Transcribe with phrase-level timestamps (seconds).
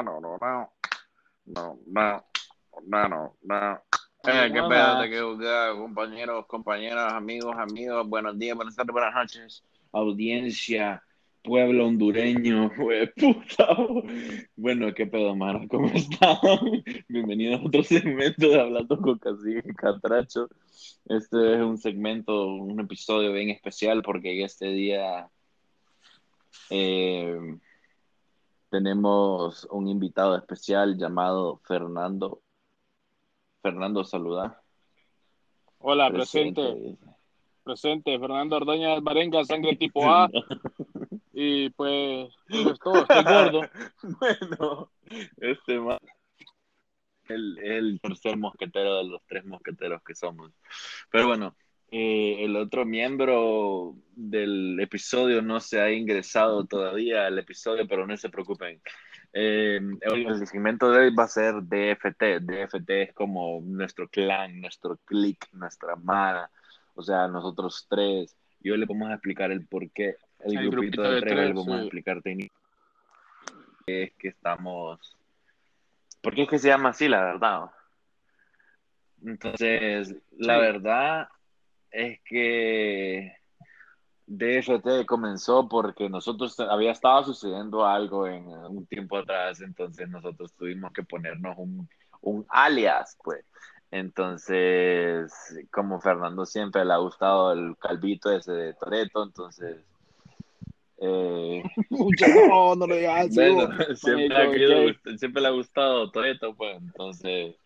[0.00, 0.72] no, no, no, no,
[1.46, 2.24] no, no,
[2.86, 3.82] no, no, no.
[4.24, 11.02] Eh, qué pedo, qué compañeros, compañeras, amigos, amigos, buenos días, buenas tardes, buenas noches, audiencia,
[11.42, 12.70] pueblo hondureño,
[13.16, 13.76] puta.
[14.56, 16.38] Bueno, qué pedo, mano, ¿cómo están?
[17.08, 20.48] Bienvenidos a otro segmento de Hablando con Cacique y Catracho.
[21.06, 25.28] Este es un segmento, un episodio bien especial porque este día
[26.70, 27.58] eh,
[28.72, 32.40] tenemos un invitado especial llamado Fernando.
[33.60, 34.62] Fernando, saluda.
[35.76, 36.96] Hola, presente.
[37.62, 40.26] Presente, Fernando Ordoña Barenga, sangre tipo A.
[41.34, 43.60] y pues, es todo, estoy gordo.
[44.20, 44.90] bueno,
[45.36, 46.00] este más
[47.28, 50.50] el, el tercer mosquetero de los tres mosqueteros que somos.
[51.10, 51.54] Pero bueno,
[51.94, 58.16] eh, el otro miembro del episodio no se ha ingresado todavía al episodio, pero no
[58.16, 58.80] se preocupen.
[59.34, 62.40] Eh, el segmento de hoy va a ser DFT.
[62.40, 66.50] DFT es como nuestro clan, nuestro click, nuestra amada.
[66.94, 68.34] O sea, nosotros tres.
[68.62, 70.16] Y hoy le vamos a explicar el por qué
[70.46, 72.22] el, grupito, de, tres, le vamos a explicar
[73.84, 75.14] es que estamos...
[76.22, 77.70] ¿Por qué es que se llama así, la verdad?
[79.22, 81.28] Entonces, la verdad
[81.92, 83.36] es que
[84.26, 90.92] DFT comenzó porque nosotros había estado sucediendo algo en un tiempo atrás, entonces nosotros tuvimos
[90.92, 91.88] que ponernos un,
[92.22, 93.44] un alias, pues.
[93.90, 95.30] Entonces,
[95.70, 99.76] como Fernando siempre le ha gustado el calvito ese de Toreto, entonces
[100.98, 101.62] eh,
[102.48, 107.56] no, no lo digas siempre, siempre, le ha gustado Toreto, pues entonces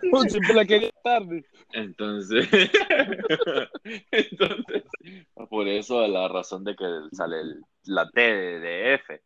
[0.28, 1.44] siempre la quería tarde.
[1.72, 2.48] Entonces,
[4.10, 4.84] entonces,
[5.50, 7.36] por eso la razón de que sale
[7.84, 9.20] la T de, F.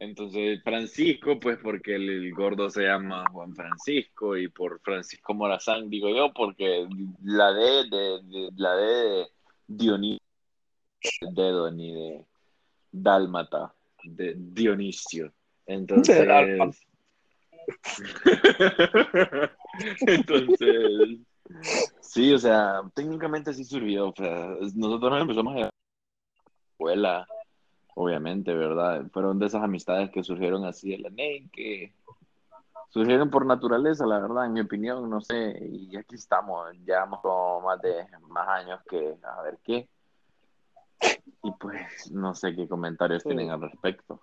[0.00, 6.08] Entonces, Francisco, pues porque el, gordo se llama Juan Francisco y por Francisco Morazán, digo
[6.10, 6.86] yo, porque
[7.22, 9.26] la D de, la D de
[9.66, 10.20] Dionisio,
[11.32, 12.24] dedo ni de
[12.90, 15.32] Dálmata, de Dionisio.
[15.66, 16.26] Entonces,
[20.06, 21.18] Entonces,
[22.00, 24.08] sí, o sea, técnicamente sí surgió.
[24.08, 25.70] O sea, nosotros nos empezamos a la
[26.72, 27.26] escuela,
[27.94, 29.06] obviamente, ¿verdad?
[29.12, 31.94] Fueron de esas amistades que surgieron así de la NEI, que
[32.88, 35.58] surgieron por naturaleza, la verdad, en mi opinión, no sé.
[35.60, 39.88] Y aquí estamos, llevamos como más de más años que a ver qué.
[41.44, 44.20] Y pues no sé qué comentarios tienen al respecto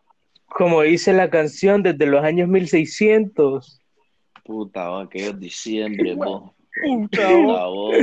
[0.55, 3.81] como dice la canción, desde los años 1600.
[4.45, 6.53] Puta, aquellos diciembre, vos.
[6.81, 7.95] Puta, vos.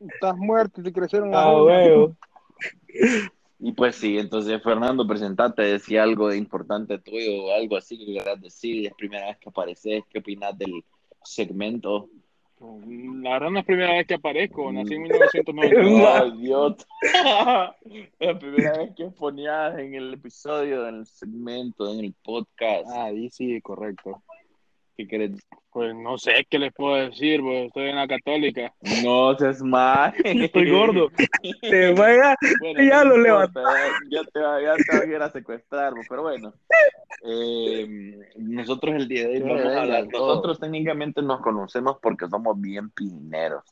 [0.00, 2.16] Estás muerto, te crecieron ah, huevo.
[3.58, 8.40] Y pues sí, entonces Fernando, presentate, decía algo importante tuyo, o algo así que quieras
[8.40, 10.82] decir, es primera vez que apareces, ¿qué opinas del
[11.22, 12.08] segmento?
[13.22, 16.30] La verdad no es la primera vez que aparezco, nací en 1990.
[16.38, 16.86] Dios.
[18.20, 22.86] la primera vez que ponías en el episodio, en el segmento, en el podcast.
[22.94, 24.22] Ah, sí, sí, correcto.
[24.96, 25.30] ¿Qué querés?
[25.70, 28.74] Pues no sé qué les puedo decir, pues estoy en la católica.
[29.02, 30.12] No seas mal.
[30.24, 31.08] Estoy gordo.
[31.62, 32.36] Te vaya,
[32.76, 33.60] ya lo levanté.
[34.10, 36.52] Ya te, va, ya te va a ir a secuestrar, pero bueno.
[37.24, 40.08] Eh, nosotros el día de hoy vamos a hablar.
[40.08, 43.64] Nosotros técnicamente nos conocemos porque somos bien pijineros.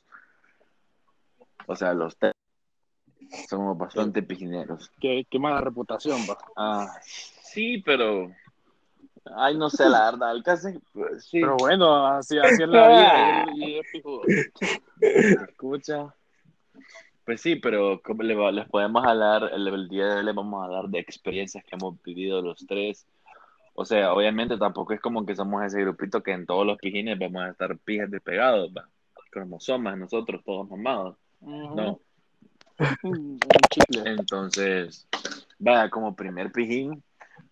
[1.67, 2.33] O sea, los tres
[3.49, 4.91] somos bastante pijineros.
[5.01, 6.39] Qué, qué mala reputación, va.
[6.57, 8.31] Ah, sí, pero
[9.37, 11.41] Ay, no sé, la verdad, el pues, sí.
[11.41, 13.47] Pero bueno, así, así es la vida.
[13.55, 13.81] y,
[15.01, 16.15] Escucha.
[17.25, 20.89] Pues sí, pero como les podemos hablar, el, día de hoy les vamos a hablar
[20.89, 23.07] de experiencias que hemos vivido los tres.
[23.75, 27.19] O sea, obviamente tampoco es como que somos ese grupito que en todos los pijines
[27.19, 28.89] vamos a estar pijas despegados, ¿va?
[29.33, 31.17] como somos nosotros todos mamados.
[31.41, 32.01] No.
[34.05, 35.07] Entonces,
[35.59, 37.03] vaya, como primer pijín,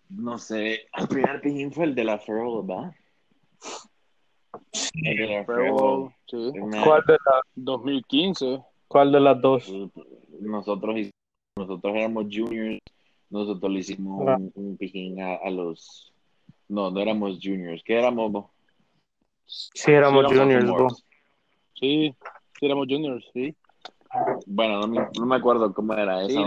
[0.09, 2.95] no sé, el primer pijín fue el de la Farewell, ¿verdad?
[4.93, 6.51] El de la Farewell, sí.
[6.83, 8.63] ¿Cuál de la 2015?
[8.87, 9.71] ¿Cuál de las dos?
[10.41, 10.95] Nosotros,
[11.55, 12.79] nosotros éramos juniors,
[13.29, 14.37] nosotros le hicimos ah.
[14.55, 16.11] un, pijín a, los...
[16.67, 18.51] No, no éramos juniors, ¿qué éramos, bo?
[19.45, 20.89] Sí, éramos, juniors, bo.
[21.75, 22.15] Sí,
[22.59, 23.55] sí, éramos juniors, sí.
[24.47, 26.39] Bueno, no me, no me acuerdo cómo era esa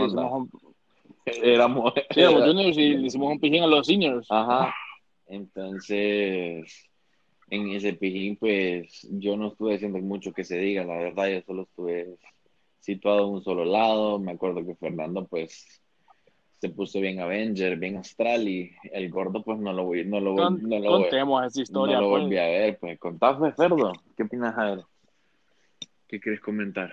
[1.24, 4.26] Éramos, éramos juniors y le hicimos un pijín a los seniors.
[4.30, 4.74] Ajá.
[5.26, 6.90] Entonces,
[7.48, 11.42] en ese pijín, pues yo no estuve haciendo mucho que se diga, la verdad, yo
[11.42, 12.16] solo estuve
[12.80, 14.18] situado en un solo lado.
[14.18, 15.82] Me acuerdo que Fernando, pues,
[16.62, 20.36] se puso bien Avenger, bien Astral y el gordo pues no lo voy, no lo,
[20.36, 21.96] Con, no lo, contemos esa historia.
[21.96, 22.22] no lo pues.
[22.22, 24.84] volví a ver, pues contame, Ferdo, ¿qué opinas a ver?
[26.06, 26.92] ¿Qué quieres comentar?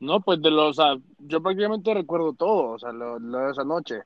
[0.00, 3.50] No, pues de los, o sea, yo prácticamente recuerdo todo, o sea, lo, lo de
[3.50, 4.02] esa noche.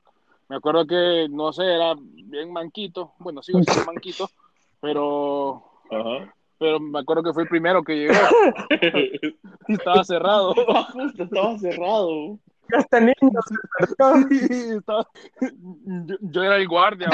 [0.49, 4.29] Me acuerdo que, no sé, era bien manquito, bueno, sigo siendo manquito,
[4.81, 6.33] pero, Ajá.
[6.57, 8.13] pero me acuerdo que fue el primero que llegó
[9.67, 10.53] estaba cerrado.
[10.93, 12.39] Justo estaba cerrado.
[12.75, 13.13] Hasta niño
[13.87, 15.07] se estaba-
[16.05, 17.09] yo, yo era el guardia.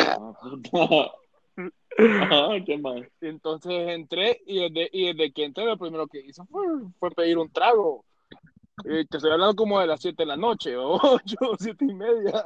[1.97, 3.01] Ajá, ¿qué más?
[3.19, 6.63] entonces entré y desde, y desde que entré lo primero que hice fue,
[6.99, 8.05] fue pedir un trago.
[8.85, 11.93] Eh, te estoy hablando como de las 7 de la noche, o 8, 7 y
[11.93, 12.43] media.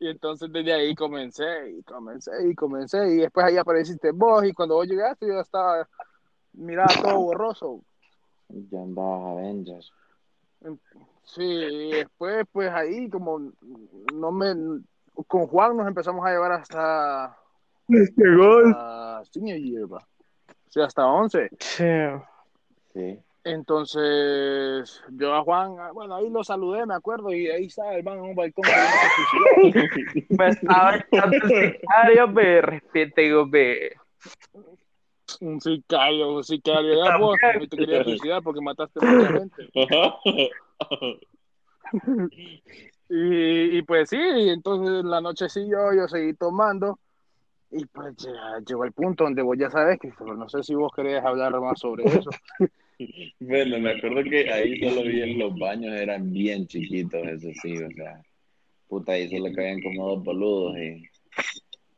[0.00, 4.52] Y entonces desde ahí comencé y comencé y comencé y después ahí apareciste vos y
[4.52, 5.88] cuando vos llegaste yo estaba,
[6.52, 7.80] miraba todo borroso.
[8.48, 9.92] ya andaba Avengers.
[11.24, 13.52] Sí, y después pues ahí como
[14.14, 14.54] no me,
[15.26, 17.36] con Juan nos empezamos a llevar hasta,
[17.88, 18.68] Llegó.
[18.68, 19.98] hasta senior year, va.
[19.98, 21.48] O sea, hasta 11.
[21.58, 21.84] Sí.
[22.92, 23.20] Sí.
[23.44, 28.04] Entonces yo a Juan, ah, bueno, ahí lo saludé, me acuerdo, y ahí estaba el
[28.04, 28.64] man en un balcón.
[31.10, 33.96] echando el sicario, ve, respete, ve.
[35.40, 37.04] Un sicario, un sicario.
[37.04, 37.36] Ya vos
[37.70, 39.68] te querías suicidar porque mataste mucha gente.
[43.10, 46.98] Y, y pues sí, entonces la noche sí yo, yo seguí tomando
[47.70, 48.14] y pues
[48.66, 51.78] llegó el punto donde vos ya sabes que no sé si vos querés hablar más
[51.78, 52.30] sobre eso.
[53.38, 57.76] Bueno, me acuerdo que ahí solo vi en los baños, eran bien chiquitos, eso sí,
[57.78, 58.20] o sea,
[58.88, 61.04] puta, ahí solo cabían como dos boludos y,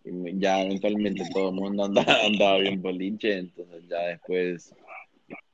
[0.04, 4.74] y ya eventualmente todo el mundo andaba, andaba bien boliche, entonces ya después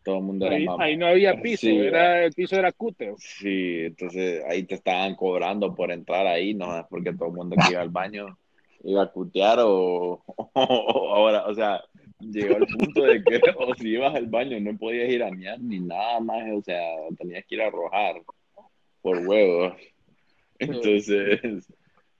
[0.03, 0.77] todo el mundo era Ahí, más...
[0.81, 3.15] ahí no había piso, Sí, era, el piso era cúter.
[3.19, 7.57] Sí, entonces ahí te estaban cobrando por entrar ahí, no es porque todo el mundo
[7.57, 8.37] que iba al baño
[8.85, 10.23] iba a cutear o,
[10.55, 11.83] o ahora, o sea,
[12.21, 15.61] llegó al punto de que o si ibas al baño no podías ir a miar
[15.61, 16.81] ni nada más, o sea,
[17.19, 18.23] tenías que ir a arrojar
[19.03, 19.75] por huevos.
[20.59, 21.69] Entonces,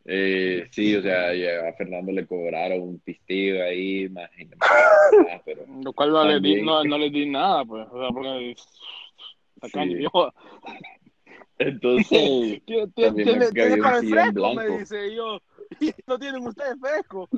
[0.05, 4.31] eh, sí, o sea, a Fernando le cobraron un pistillo ahí, más,
[5.45, 7.87] pero Lo cual no le, di, no, no le di nada, pues.
[7.91, 8.55] O sea, porque.
[9.61, 10.03] tacaño, Sí.
[10.03, 10.33] yo,
[11.59, 12.09] entonces,
[12.67, 15.41] ¿Tiene, tiene, tiene- para el fresco, me dice yo.
[16.07, 17.29] No tienen ustedes fresco.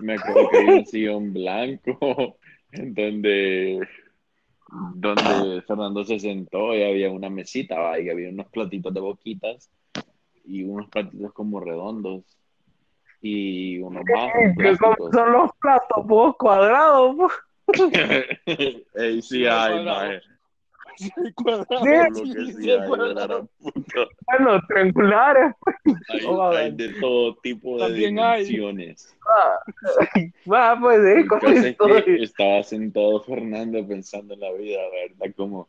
[0.00, 2.36] Me acuerdo que había un sillón blanco
[2.72, 3.88] en donde,
[4.94, 7.98] donde Fernando se sentó y había una mesita, ¿va?
[8.00, 9.70] y había unos platitos de boquitas
[10.44, 12.24] y unos platitos como redondos
[13.20, 17.32] y unos vasos ¿Qué cómo son los platos, vos, cuadrados, vos?
[18.46, 20.08] Ey, sí, Sí, ay, cuadrado.
[20.08, 20.20] mae,
[20.98, 21.10] Sí.
[24.26, 25.54] Bueno, triangulares.
[26.08, 29.16] Hay, Oh, hay de todo tipo de dimensiones.
[30.52, 35.34] Va, pues, eh, ¿cómo es que estaba sentado Fernando pensando en la vida, ¿verdad?
[35.36, 35.68] Como,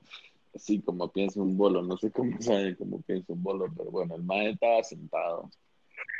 [0.55, 4.15] así como piensa un bolo, no sé cómo sabe cómo piensa un bolo, pero bueno,
[4.15, 5.49] el maje estaba sentado.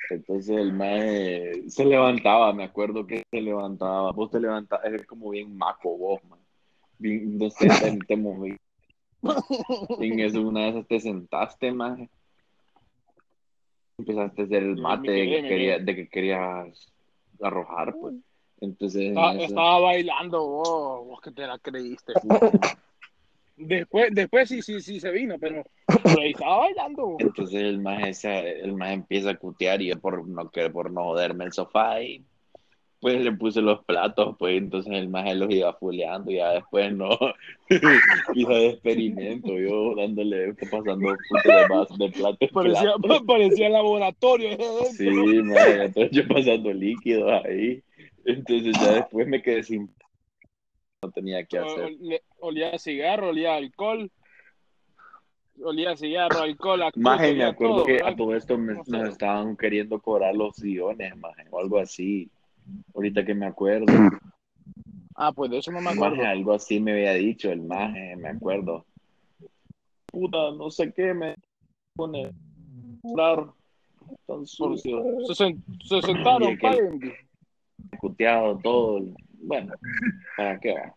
[0.10, 5.30] Entonces el maje se levantaba, me acuerdo que se levantaba, vos te levantabas, eres como
[5.30, 6.40] bien maco vos, man.
[6.98, 8.58] Bien, no sé, te, te moví.
[10.00, 12.10] En eso una vez te sentaste, maje.
[13.98, 16.94] Empezaste a hacer el mate de que, quería, de que querías
[17.42, 18.16] arrojar, pues.
[18.62, 22.14] Entonces, en Estaba, eso- estaba bailando vos, vos que te la creíste.
[23.62, 27.18] Después, después sí, sí, sí se vino, pero, pero ahí estaba bailando.
[27.20, 31.04] Entonces el más el maje empieza a cutear y yo por no que por no
[31.04, 32.24] joderme el sofá y
[33.00, 36.94] pues le puse los platos, pues entonces el maje los iba fuleando y ya después
[36.94, 37.10] no
[38.34, 43.26] hizo de experimento, yo dándole, pasando puto de de plato en Parecía, plato.
[43.28, 44.58] parecía laboratorio.
[44.98, 47.82] Sí, maje, entonces yo pasando líquidos ahí.
[48.26, 49.90] Entonces ya después me quedé sin
[51.02, 51.96] no tenía que hacer.
[52.40, 54.12] Olía, a cigarro, olía a alcohol.
[55.62, 58.08] Olía cigarro, alcohol, a Maje, me acuerdo todo, que ¿verdad?
[58.10, 62.30] a todo esto me- nos estaban queriendo cobrar los sillones, maje, o algo así.
[62.94, 63.86] Ahorita que me acuerdo.
[65.22, 66.24] Ah, pues de eso no me Maje, acuerdo.
[66.28, 68.86] algo así me había dicho el maje, me acuerdo.
[70.12, 71.36] Puta, no sé qué me
[71.98, 72.32] pone
[73.02, 73.48] cobrar
[74.26, 77.02] tan sucio, Se, sen- se sentaron, paguen.
[78.00, 79.02] puteado todo.
[79.42, 79.74] Bueno,
[80.38, 80.74] ¿para qué?
[80.74, 80.96] va?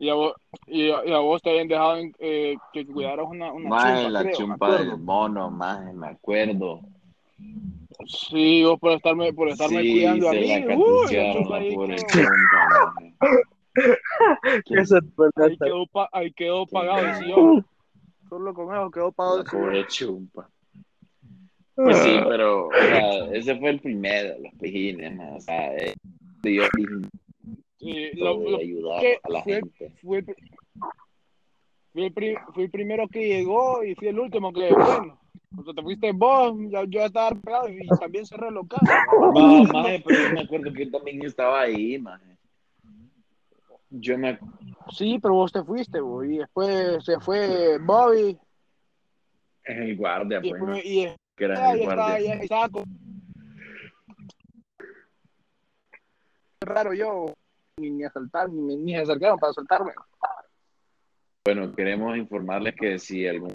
[0.00, 0.34] Y a vos,
[0.66, 4.02] y a, y a vos te habían dejado en, eh, que cuidaras una, una Maje,
[4.02, 6.80] chumpa, la creo, chumpa del mono, maje, me acuerdo.
[8.06, 10.46] Sí, vos por estarme, por estarme sí, cuidando a mí.
[10.48, 11.16] la Uy.
[14.70, 15.48] Eso es verdad.
[15.48, 17.66] ahí quedó, pa- ahí quedó pagado el sillón.
[18.28, 20.48] Solo con eso quedó pagado La de pobre chumpa.
[21.74, 25.36] Pues sí, pero o sea, ese fue el primero, los pijines, ¿no?
[25.36, 25.94] o sea, eh,
[26.42, 26.68] Dios
[27.78, 29.90] Sí, lo- lo ayudar que a la fue- gente.
[30.02, 30.36] fui, el, pri-
[31.92, 35.18] fui, el fui el primero que llegó y fui el último que, bueno,
[35.54, 38.82] cuando te fuiste vos, ya, yo estaba pegado y también cerré el local.
[38.84, 42.36] No, maje, pero yo me acuerdo que yo también estaba ahí, maje.
[43.90, 44.56] Yo me acuerdo.
[44.90, 48.38] Sí, pero vos te fuiste, bo, y después se fue Bobby,
[49.64, 50.74] En el guardia, y, pues, ¿no?
[50.74, 51.06] después, y
[51.36, 52.18] que era el guardia.
[52.20, 52.84] ya estaba con...
[56.64, 57.26] raro yo,
[57.78, 59.92] ni, ni asaltar, ni, me- ni se acercaron para asaltarme.
[61.44, 63.54] Bueno, queremos informarles que si algún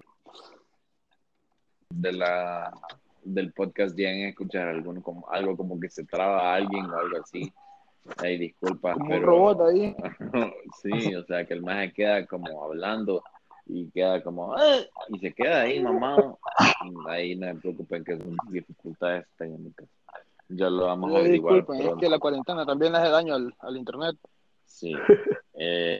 [1.90, 2.72] de la
[3.24, 6.98] del podcast llegan a escuchar algún, como, algo como que se traba a alguien o
[6.98, 7.52] algo así,
[8.18, 9.96] ahí disculpa, Como un pero robot ahí.
[10.82, 13.24] sí, o sea que el maje queda como hablando
[13.66, 14.78] y queda como "Ah",
[15.10, 16.16] y se queda ahí mamá
[17.10, 19.88] ahí no se preocupen que son dificultades técnicas
[20.48, 23.36] ya lo vamos a Ay, averiguar disculpen, es que la cuarentena también le hace daño
[23.36, 24.16] al, al internet.
[24.66, 24.94] Sí.
[25.60, 26.00] Eh,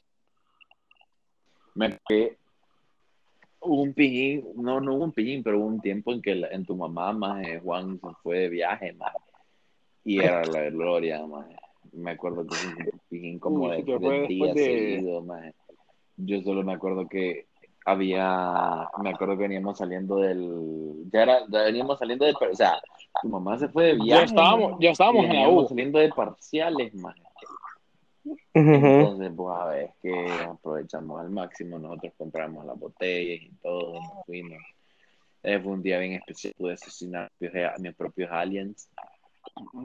[1.74, 1.98] me
[3.60, 6.48] hubo un pijín, no, no hubo un pijín, pero hubo un tiempo en que la-
[6.48, 9.12] en tu mamá, más Juan se fue de viaje, más
[10.04, 11.46] y era la gloria, más
[11.92, 15.54] Me acuerdo que un pijín como de tres días de- seguidos, maje.
[16.16, 17.46] Yo solo me acuerdo que
[17.84, 22.78] había, me acuerdo que veníamos saliendo del, ya era, ya veníamos saliendo de, o sea,
[23.22, 24.08] tu mamá se fue de viaje.
[24.08, 25.66] Ya estábamos, ya estábamos en la U.
[25.68, 27.16] saliendo de parciales, más.
[28.54, 34.26] Entonces, pues a ver, que aprovechamos al máximo, nosotros compramos las botellas y todo, nos
[34.26, 34.58] fuimos.
[35.42, 38.88] Eh, fue un día bien especial, pude asesinar a mis propios- aliens.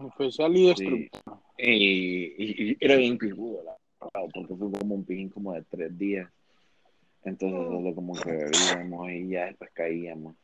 [0.10, 0.86] Especial y Sí.
[1.10, 1.42] destructivo.
[1.58, 5.62] Y, y- y era bien pijudo, la verdad, porque fue como un pijín como de
[5.70, 6.30] tres días.
[7.24, 10.36] Entonces, solo como que bebíamos y ya después caíamos.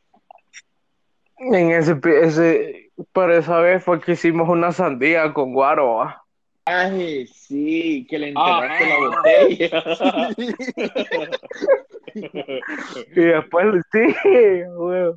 [1.39, 5.95] En ese, ese, por esa vez fue que hicimos una sandía con guaro.
[5.95, 6.23] ¿va?
[6.71, 8.61] Ay, sí, que le Ah.
[8.61, 9.83] enterraste la botella.
[13.15, 13.99] Y después, sí,
[14.77, 15.15] huevo.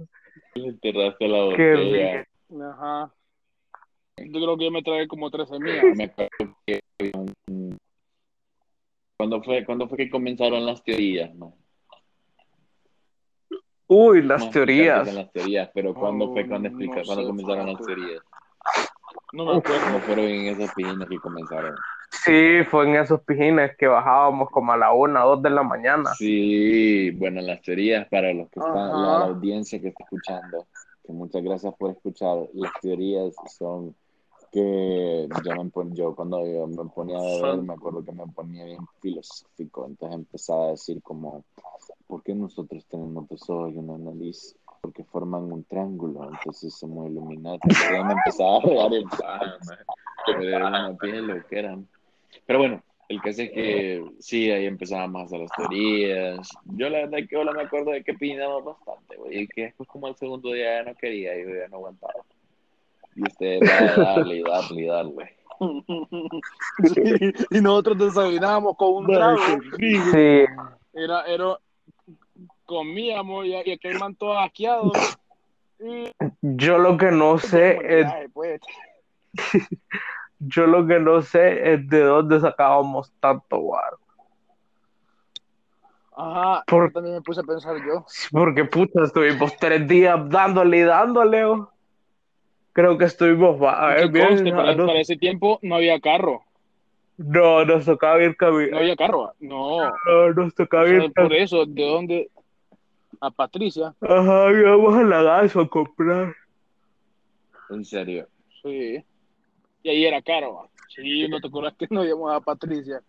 [0.54, 2.26] le enterraste la Qué botella.
[2.72, 3.12] Ajá.
[4.18, 5.84] Yo creo que yo me traje como tres semillas.
[5.96, 7.12] me acuerdo que había
[7.48, 7.78] un-
[9.18, 11.34] ¿Cuándo fue, ¿Cuándo fue que comenzaron las teorías?
[11.34, 11.54] No?
[13.88, 15.14] Uy, las qué teorías.
[15.14, 18.22] las teorías, pero ¿cuándo Oh, fue cuando, explica, no cuando comenzaron las teorías?
[19.32, 19.80] No me acuerdo.
[19.86, 21.74] ¿Cómo fueron en esas pijines que comenzaron?
[22.10, 26.12] Sí, fue en esos pijines que bajábamos como a la una, dos de la mañana.
[26.14, 30.66] Sí, bueno, las teorías para los que están, la, audiencia que está escuchando,
[31.04, 32.46] que muchas gracias por escuchar.
[32.52, 33.96] Las teorías son
[34.52, 38.12] que yo, me pon- yo cuando yo me ponía a beber, Son- me acuerdo que
[38.12, 41.42] me ponía bien filosófico, entonces empezaba a decir como,
[42.06, 44.54] ¿por qué nosotros tenemos dos ojos y una nariz?
[44.82, 47.60] Porque forman un triángulo, entonces somos iluminados.
[47.62, 49.84] Entonces me empezaba a en paja, maje.
[50.26, 51.88] pero era una piel lo que eran.
[52.44, 56.48] Pero bueno, el caso es que sí, ahí empezábamos a hacer las teorías.
[56.64, 59.88] Yo la verdad que ahora me acuerdo de que pinamos bastante, güey, y que después
[59.88, 62.14] como el segundo día ya no quería, y yo ya no aguantaba.
[63.14, 65.36] Y ustedes van a darle y darle y darle.
[66.92, 69.38] Sí, y nosotros desayunábamos con un trago.
[69.78, 70.44] Sí,
[70.92, 71.58] Era, era,
[72.72, 74.92] comíamos y, y aquel man todo asqueado.
[75.78, 76.10] Y,
[76.40, 78.60] yo lo que no sé es, pues.
[80.38, 83.98] yo lo que no sé es de dónde sacábamos tanto guaro.
[86.14, 88.04] Ajá, Por- yo también me puse a pensar yo.
[88.30, 91.44] Porque puta, estuvimos tres días dándole y dándole.
[91.44, 91.70] ¿o?
[92.72, 96.42] Creo que estuvimos, a ver, bien, conste, para, no, para ese tiempo no había carro.
[97.16, 98.78] no, nos tocaba ir No caminando.
[98.78, 99.32] había carro.
[99.40, 99.90] No.
[100.06, 102.30] No, nos tocaba O sea, ir por eso, ¿de dónde?
[103.22, 103.94] A Patricia.
[104.00, 106.34] Ajá, íbamos a la gaso a comprar.
[107.70, 108.26] En serio.
[108.60, 109.00] Sí.
[109.84, 110.54] Y ahí era caro.
[110.54, 110.68] va.
[110.88, 113.00] Sí, no te acuerdas que no íbamos a Patricia.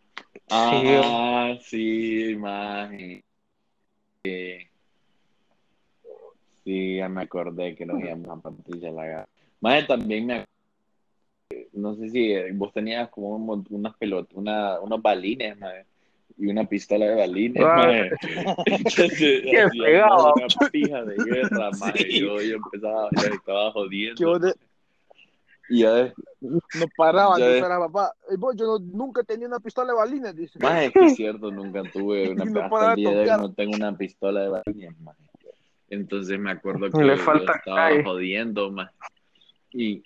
[0.51, 3.24] Ah, sí, imagen.
[4.24, 4.58] Sí.
[6.63, 9.27] Sí, ya me acordé que nos íbamos a Patricia Lagar.
[9.62, 10.46] Más también me
[11.72, 15.88] no sé si eh, vos tenías como unas pelotas, una, unos balines, mae,
[16.38, 17.75] y una pistola de balines, Ah.
[17.75, 18.12] mae.
[18.66, 20.34] Entonces, Qué pegado.
[20.36, 21.94] una pija de guerra, mae.
[21.98, 22.20] Sí.
[22.22, 24.40] Yo, yo empezaba, estaba jodiendo.
[24.40, 24.54] de-
[25.70, 27.62] Y ya nos paraban, dice ves.
[27.62, 28.13] la papá.
[28.30, 30.60] "Ey, vos, yo no- nunca tenía una pistola de balines, dice.
[30.60, 33.54] Más es que es cierto, nunca tuve una no hasta el día de hoy no
[33.54, 35.16] tengo una pistola de balines, más.
[35.90, 38.92] Entonces me acuerdo que Le yo falta estaba jodiendo, más.
[39.72, 40.04] Y,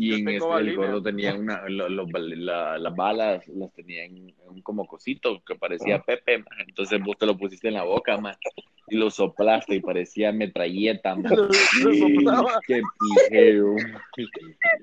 [0.00, 4.04] Y Yo en este el gordo tenía una, lo- lo- la- las balas las tenía
[4.04, 6.62] en, un como cosito que parecía Pepe, maje.
[6.68, 8.38] entonces vos te lo pusiste en la boca, maje,
[8.86, 11.16] y lo soplaste y parecía metralleta.
[11.16, 12.60] Lo- soplaba.
[12.64, 12.80] Qué
[13.28, 13.74] pijero.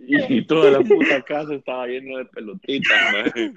[0.06, 3.54] Y toda la puta casa estaba llena de pelotitas, maje.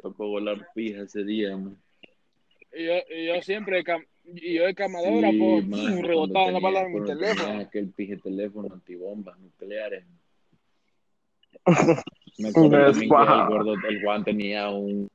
[0.00, 1.58] Tocó volar pija ese día.
[2.72, 3.82] Y yo, y yo siempre,
[4.34, 7.60] y yo de Sí, camarógrafo, maje, rebotaba la cuando bala en mi teléfono.
[7.60, 10.04] Aquel pije teléfono antibombas nucleares.
[12.38, 15.08] Me acuerdo también que el gordo, el Juan tenía un,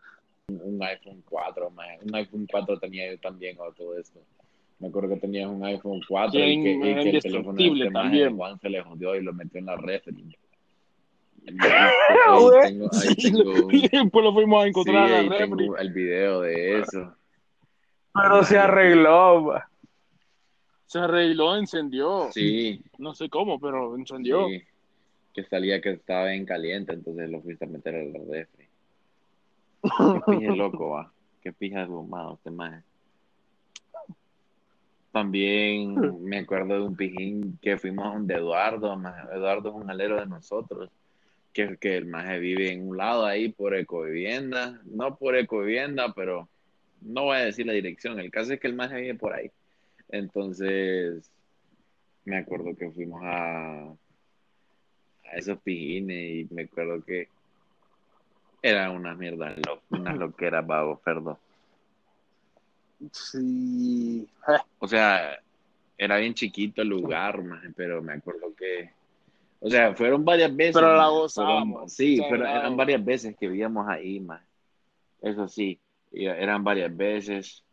[0.47, 1.99] un iPhone 4, maje.
[2.03, 4.19] un iPhone 4 tenía yo también o todo esto.
[4.79, 7.91] Me acuerdo que tenía un iPhone 4 y Bien, que, y que el teléfono este
[7.91, 8.35] también.
[8.35, 10.35] Juan se le jodió y lo metió en la refri.
[11.43, 11.49] Y
[12.27, 15.57] ahí tengo, ahí tengo, Y después lo fuimos a sí, encontrar ahí en la refri.
[15.57, 17.15] tengo el video de eso.
[18.13, 19.67] Pero se arregló, ma.
[20.85, 22.29] Se arregló, encendió.
[22.33, 24.47] Sí, No sé cómo, pero encendió.
[24.47, 24.61] sí.
[25.33, 28.67] Que salía que estaba bien caliente, entonces lo fuiste a meter al refri.
[29.81, 31.11] Qué pije loco, va.
[31.41, 32.83] Qué pija gomado este maje.
[35.13, 39.21] También me acuerdo de un pijín que fuimos a donde Eduardo, maje.
[39.33, 40.89] Eduardo es un alero de nosotros,
[41.53, 46.47] que, que el maje vive en un lado ahí por ecovivienda, no por ecovivienda, pero
[47.01, 49.51] no voy a decir la dirección, el caso es que el maje vive por ahí.
[50.09, 51.29] Entonces,
[52.25, 57.27] me acuerdo que fuimos a, a esos pijines y me acuerdo que
[58.61, 61.37] eran unas mierdas, lo- unas loqueras, vago, perdón.
[63.11, 64.27] Sí.
[64.79, 65.39] O sea,
[65.97, 68.91] era bien chiquito el lugar, maje, pero me acuerdo que,
[69.59, 70.75] o sea, fueron varias veces.
[70.75, 72.59] Pero la gozábamos, fueron- sí, exagerado.
[72.59, 74.43] eran varias veces que vivíamos ahí, más.
[75.21, 75.79] Eso sí,
[76.11, 77.63] y eran varias veces,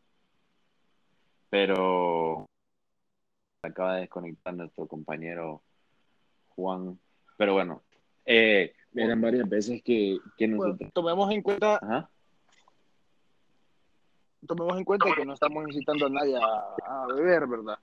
[1.51, 2.47] pero
[3.63, 5.63] acaba de desconectar nuestro compañero
[6.51, 6.99] Juan.
[7.37, 7.83] Pero bueno,
[8.25, 10.93] eh, eran varias veces que, que bueno, nosotros...
[10.93, 12.11] tomemos en cuenta, Ajá.
[14.47, 17.79] tomemos en cuenta que no estamos incitando a nadie a, a beber, ¿verdad?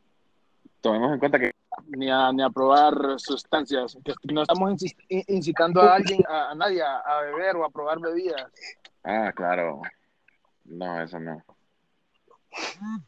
[0.81, 1.51] Tomemos en cuenta que
[1.87, 3.97] Ni a, ni a probar sustancias.
[4.03, 7.99] Que no estamos incitando a alguien, a, a nadie a, a beber o a probar
[7.99, 8.51] bebidas.
[9.03, 9.81] Ah, claro.
[10.65, 11.43] No, eso no.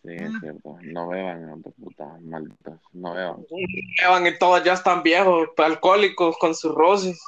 [0.03, 0.77] Sí, es cierto.
[0.83, 2.79] No beban, putas, malditos.
[2.93, 3.45] No beban.
[3.99, 7.19] Llevan y todos ya están viejos, alcohólicos con sus roces.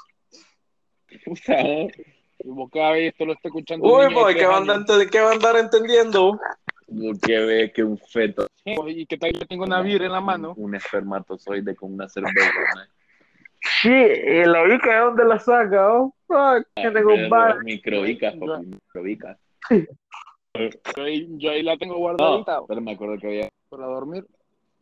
[2.42, 3.86] Y vos cada vez esto lo está escuchando.
[3.88, 4.88] un Uy, boy, ¿qué tres van, a años.
[4.88, 6.40] ent- ¿qué van a andar entendiendo?
[7.26, 10.54] Que ve que un feto, Y que tal yo tengo una birra en la mano.
[10.58, 12.52] un espermatozoide con una cerveza.
[12.76, 12.82] ¿no?
[13.82, 16.16] Sí, y la ubica de dónde la saca, oh.
[16.28, 17.64] Fuck, que tengo un bar.
[17.64, 19.38] Microbicas, papi, microbicas.
[20.96, 24.26] Yo ahí, yo ahí la tengo No, guardadita pero me acuerdo que había para dormir.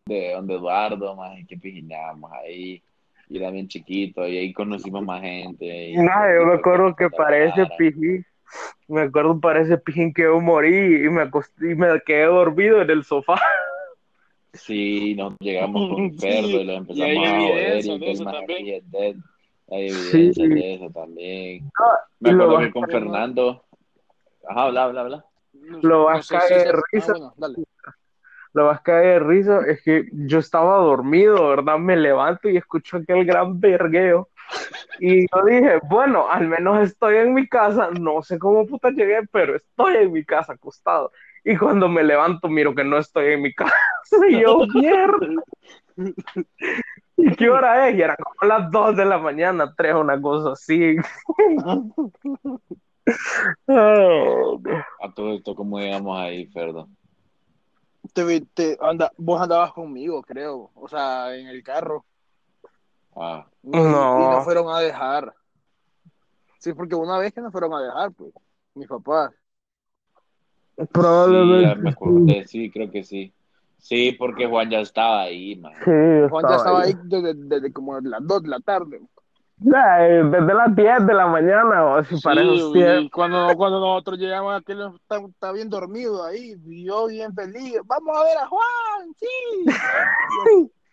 [0.05, 2.81] de donde Eduardo, más que pijinábamos ahí.
[3.29, 5.89] Y era bien chiquito, y ahí conocimos más gente.
[5.89, 8.25] y- Nah, yo me acuerdo que parece pijín.
[8.87, 12.89] Me acuerdo parece pijín que yo morí y me acosté y me quedé dormido en
[12.89, 13.35] el sofá.
[14.53, 18.11] Sí, nos llegamos con Sí, Ferdo y lo y empezamos a joder y de que
[18.11, 19.23] el también.
[19.69, 20.17] Hay Sí.
[20.31, 21.69] evidencia de eso también.
[22.21, 23.65] Me acuerdo que con Fernando.
[24.49, 25.25] Ajá, habla, habla.
[25.53, 27.13] No, Lo vas a caer risa.
[27.15, 27.55] Ah, bueno.
[28.53, 31.77] Lo que hay de risa es que yo estaba dormido, ¿verdad?
[31.77, 34.29] Me levanto y escucho aquel gran vergueo.
[34.99, 39.19] Y yo dije, bueno, al menos estoy en mi casa, no sé cómo puta llegué,
[39.31, 41.11] pero estoy en mi casa acostado.
[41.43, 43.75] Y cuando me levanto miro que no estoy en mi casa.
[44.27, 45.43] Y yo, mierda.
[47.15, 47.95] ¿Y qué hora es?
[47.95, 50.95] Y eran como las 2 de la mañana, 3, una cosa así.
[53.67, 54.59] Oh,
[55.01, 56.87] A todo esto, ¿cómo llegamos ahí, Ferdo?
[58.13, 60.71] Te, te- anda, vos andabas conmigo, creo.
[60.75, 62.05] O sea, en el carro.
[63.15, 64.19] Ah, Y, No.
[64.19, 65.33] y nos fueron a dejar.
[66.59, 68.31] Sí, porque una vez que nos fueron a dejar, pues,
[68.75, 69.31] mis papás.
[70.77, 71.61] sí, Probablemente.
[71.63, 73.33] ya me acordé, sí, creo que sí.
[73.79, 75.73] Sí, porque Juan ya estaba ahí, man.
[75.83, 79.01] Sí, Juan ya estaba ahí desde, desde como las 2 de la tarde.
[79.59, 83.11] Ya, eh, desde las 10 de la mañana, o si para Sí, esos y tiempos.
[83.11, 87.75] cuando, cuando nosotros llegamos, aquel está, está bien dormido ahí, y yo bien feliz.
[87.85, 89.25] Vamos a ver a Juan, sí.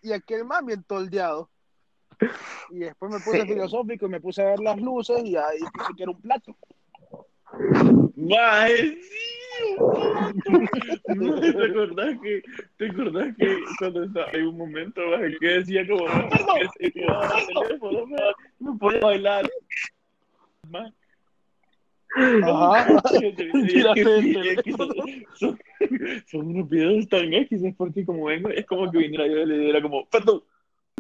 [0.03, 1.51] Y, y aquel man bien toldeado.
[2.71, 3.49] Y después me puse Sí.
[3.49, 6.57] filosófico y me puse a ver las luces y ahí puse que era un plato.
[8.17, 8.99] Maje,
[10.35, 12.43] ¿Te acordás que,
[12.77, 17.79] te acordás que cuando estaba en un momento maje, que decía como que
[18.85, 19.51] no podía bailar?
[20.69, 20.93] Maje,
[22.17, 23.03] Ajá.
[25.37, 25.59] son,
[26.27, 29.47] son, unos videos tan X, es porque como vengo, es como que viniera yo y
[29.47, 30.43] le diera como, perdón,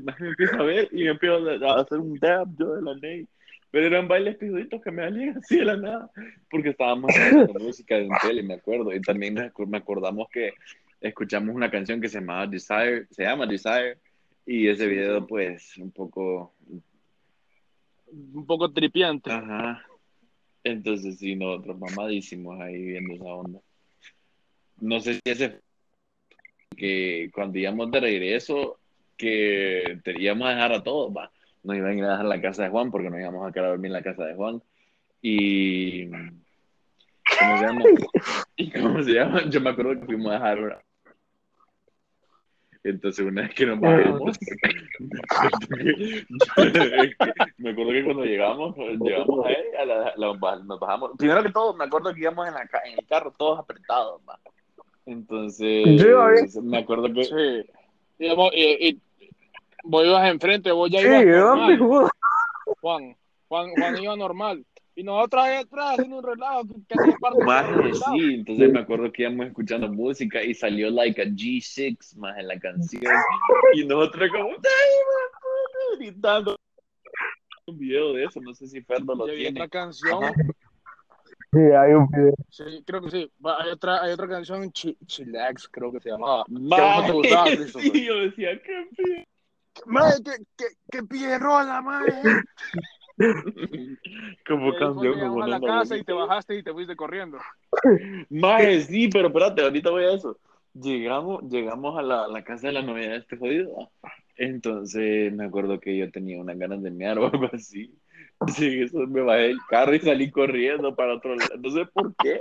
[0.02, 3.26] me empiezo a ver y me empiezo a hacer un dab yo de la ley.
[3.70, 6.10] Pero eran bailes pijuditos que me salían así de la nada,
[6.48, 8.94] porque estábamos escuchando música de un tele, me acuerdo.
[8.94, 10.52] Y también me acordamos que
[11.00, 13.98] escuchamos una canción que se llamaba Desire, se llama Desire,
[14.46, 16.54] y ese video, pues, un poco.
[18.34, 19.30] Un poco tripiante.
[19.30, 19.84] Ajá.
[20.62, 23.60] Entonces, sí, nosotros mamadísimos ahí viendo esa onda.
[24.80, 25.60] No sé si ese.
[26.76, 28.78] que cuando íbamos de regreso,
[29.16, 31.30] que teníamos a dejar a todos, va.
[31.62, 33.66] Nos iban a ir a dejar la casa de Juan porque no íbamos a quedar
[33.66, 34.62] a dormir en la casa de Juan.
[35.20, 36.08] Y.
[36.08, 37.84] ¿Cómo se llama?
[38.56, 39.48] ¿Y cómo se llama?
[39.50, 40.83] Yo me acuerdo que fuimos a dejar una,
[42.84, 44.36] entonces, una vez que nos bajamos,
[47.56, 50.38] me acuerdo que cuando llegamos, llegamos ahí, a la, nos
[50.78, 51.12] bajamos.
[51.16, 54.20] Primero que todo, me acuerdo que íbamos en, la, en el carro todos apretados,
[55.06, 57.24] Entonces, me acuerdo que.
[57.24, 57.64] Sí.
[58.18, 59.00] Digamos, y, y,
[59.82, 61.22] vos ibas enfrente, vos ya ibas.
[61.22, 61.28] Sí,
[62.80, 63.16] Juan,
[63.48, 64.62] Juan, Juan iba normal.
[64.96, 66.94] Y nosotros ahí atrás haciendo un relajo que
[67.44, 67.66] más
[68.12, 72.46] sí, entonces me acuerdo que íbamos escuchando música y salió like a G6 más en
[72.46, 73.02] la canción.
[73.74, 74.50] Y nosotros como
[75.98, 76.56] gritando
[77.66, 79.60] un video de eso, no sé si Ferdo lo tiene.
[79.60, 80.32] otra canción.
[81.52, 82.34] Sí, hay un video.
[82.50, 83.32] Sí, creo que sí.
[83.44, 86.44] Hay otra, hay otra canción, Ch Chillax, creo que se llamaba.
[86.48, 89.28] Madre, te gustaba, sí, yo decía, qué pie.
[89.86, 92.12] Madre, qué, qué, qué pierrola, madre.
[94.46, 97.38] como canción como a la casa y te bajaste y te fuiste corriendo.
[98.30, 100.38] Más sí, pero espérate, ahorita voy a eso.
[100.74, 103.90] Llegamos, llegamos a la, la casa de la novia de este jodido.
[104.36, 107.94] Entonces me acuerdo que yo tenía unas ganas de mear o algo así.
[108.54, 111.56] Sí, eso me bajé del carro y salí corriendo para otro lado.
[111.56, 112.36] No sé por qué,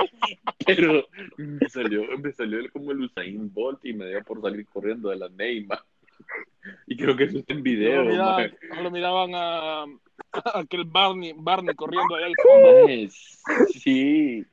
[0.65, 1.05] pero
[1.37, 5.17] me salió, me salió como el Usain Bolt y me dio por salir corriendo de
[5.17, 5.83] la Neymar.
[6.87, 8.03] Y creo que eso está en video.
[8.03, 9.85] lo miraban a,
[10.53, 13.11] aquel Barney, Barney corriendo ahí al fondo.
[13.73, 14.45] Sí,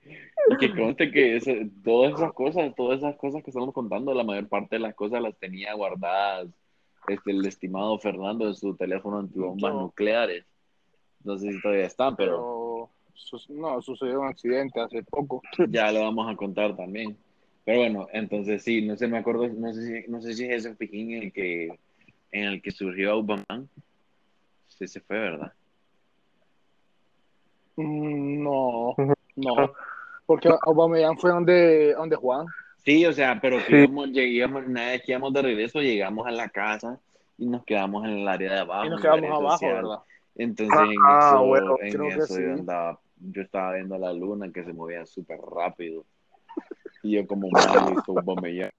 [0.48, 4.48] y que conste que todas esas cosas, todas esas cosas que estamos contando, la mayor
[4.48, 6.48] parte de las cosas las tenía guardadas
[7.08, 10.44] este, el estimado Fernando en su teléfono antibombas nucleares.
[11.24, 12.90] No sé si todavía están, pero...
[13.50, 15.42] No, sucedió un accidente hace poco.
[15.68, 17.16] Ya lo vamos a contar también.
[17.64, 20.64] Pero bueno, entonces sí, no sé, me acuerdo, no sé si, no sé si es
[20.64, 21.78] ese pijín en el que,
[22.32, 23.44] en el que surgió Obama.
[24.68, 25.52] Sí, se fue, ¿verdad?
[27.76, 28.94] Mm, no,
[29.36, 29.72] no.
[30.26, 32.46] Porque Aubameyang fue donde, donde Juan.
[32.84, 36.48] Sí, o sea, pero que llegamos, una vez que íbamos de regreso, llegamos a la
[36.48, 36.98] casa
[37.36, 38.86] y nos quedamos en el área de abajo.
[38.86, 39.98] Y nos quedamos abajo, ¿verdad?
[40.36, 44.64] Entonces, en ah, eso, bueno, en eso yo, andaba, yo estaba viendo la luna que
[44.64, 46.04] se movía súper rápido.
[47.02, 47.66] Y yo como, mal,
[48.06, 48.70] Aubameyang.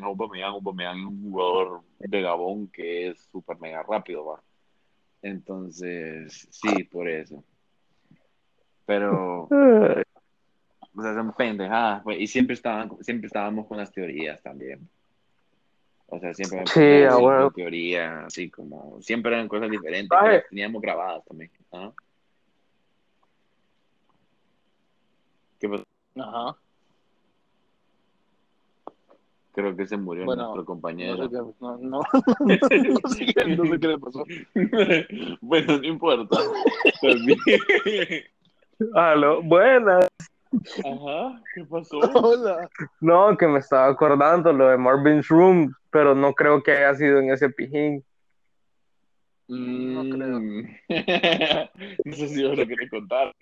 [0.00, 4.42] Aubameyang, Aubameyang es un jugador de Gabón que es súper mega rápido, va.
[5.22, 7.44] Entonces, sí, por eso.
[8.86, 14.88] Pero, o sea, son pendejadas, pues, y siempre, estaban, siempre estábamos con las teorías también.
[16.06, 17.52] O sea, siempre sí, bueno.
[17.52, 21.50] teoría, así como, siempre eran cosas diferentes, que teníamos grabadas también.
[21.72, 21.92] ¿ah?
[25.60, 25.84] ¿Qué pasó?
[26.16, 26.56] Ajá.
[29.60, 31.28] Creo que se murió nuestro compañero.
[31.60, 32.00] No, no,
[32.40, 34.24] no, sé qué, le pasó.
[35.42, 36.38] bueno, no importa.
[38.94, 40.08] Aló, buenas.
[40.78, 41.98] Ajá, ¿qué pasó?
[41.98, 42.70] Hola.
[43.02, 47.18] No, que me estaba acordando lo de Marvin's Room, pero no creo que haya sido
[47.18, 48.02] en ese pijín.
[49.46, 50.40] No creo.
[50.40, 50.62] Mm.
[52.06, 53.34] no sé si vos lo querés contar.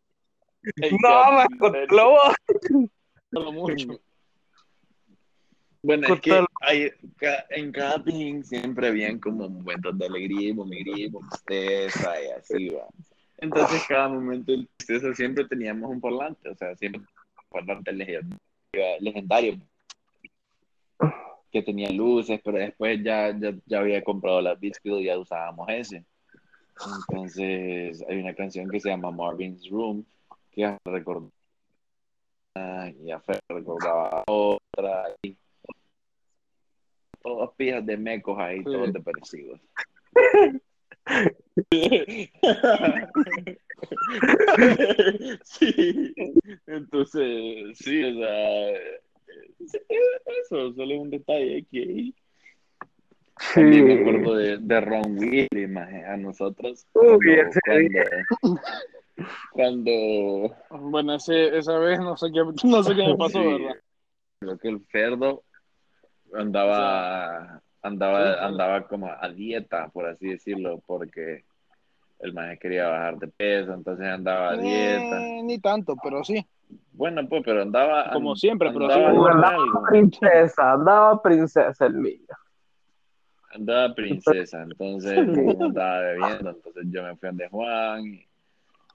[1.01, 3.53] no, me contó.
[3.53, 4.01] mucho.
[5.83, 6.91] Bueno, es que hay,
[7.51, 12.87] en cada pijín siempre habían como momentos de alegría y tristeza y así va.
[13.37, 17.07] Entonces, cada momento de tristeza siempre teníamos un parlante, o sea, siempre un
[17.49, 17.93] parlante
[19.01, 19.59] legendario
[21.51, 23.35] que tenía luces, pero después ya,
[23.67, 26.05] ya, había comprado la Beatsfield y ya usábamos ese.
[27.09, 30.05] Entonces, hay una canción que se llama Marvin's Room,
[30.53, 31.31] que recordaba,
[32.91, 33.11] y
[33.49, 35.37] recordaba otra, y
[37.23, 39.61] todos pijas de mecos ahí, todos depresivos.
[45.45, 46.15] sí,
[46.67, 48.71] entonces, sí, o sea,
[50.41, 52.13] eso, solo es un detalle que
[53.55, 55.65] También me acuerdo de, de Ron Willy,
[56.07, 56.87] a nosotros.
[56.93, 57.19] cuando,
[59.53, 63.77] cuando, Bueno, ese, esa vez no sé qué, no sé qué me pasó, ¿verdad?
[64.41, 65.45] Creo que el Ferdo
[66.35, 68.39] andaba andaba, Sí.
[68.41, 71.45] andaba como a dieta, por así decirlo, porque
[72.21, 75.27] el maje quería bajar de peso, entonces andaba a dieta.
[75.27, 76.45] Eh, ni tanto, pero sí.
[76.93, 78.11] Bueno, pues, pero andaba.
[78.13, 79.17] Como siempre, pero andaba sí.
[79.17, 79.83] Andaba algo.
[79.89, 82.27] princesa, andaba princesa el niño.
[83.55, 88.27] Andaba princesa, entonces estaba bebiendo, entonces yo me fui a donde Juan y,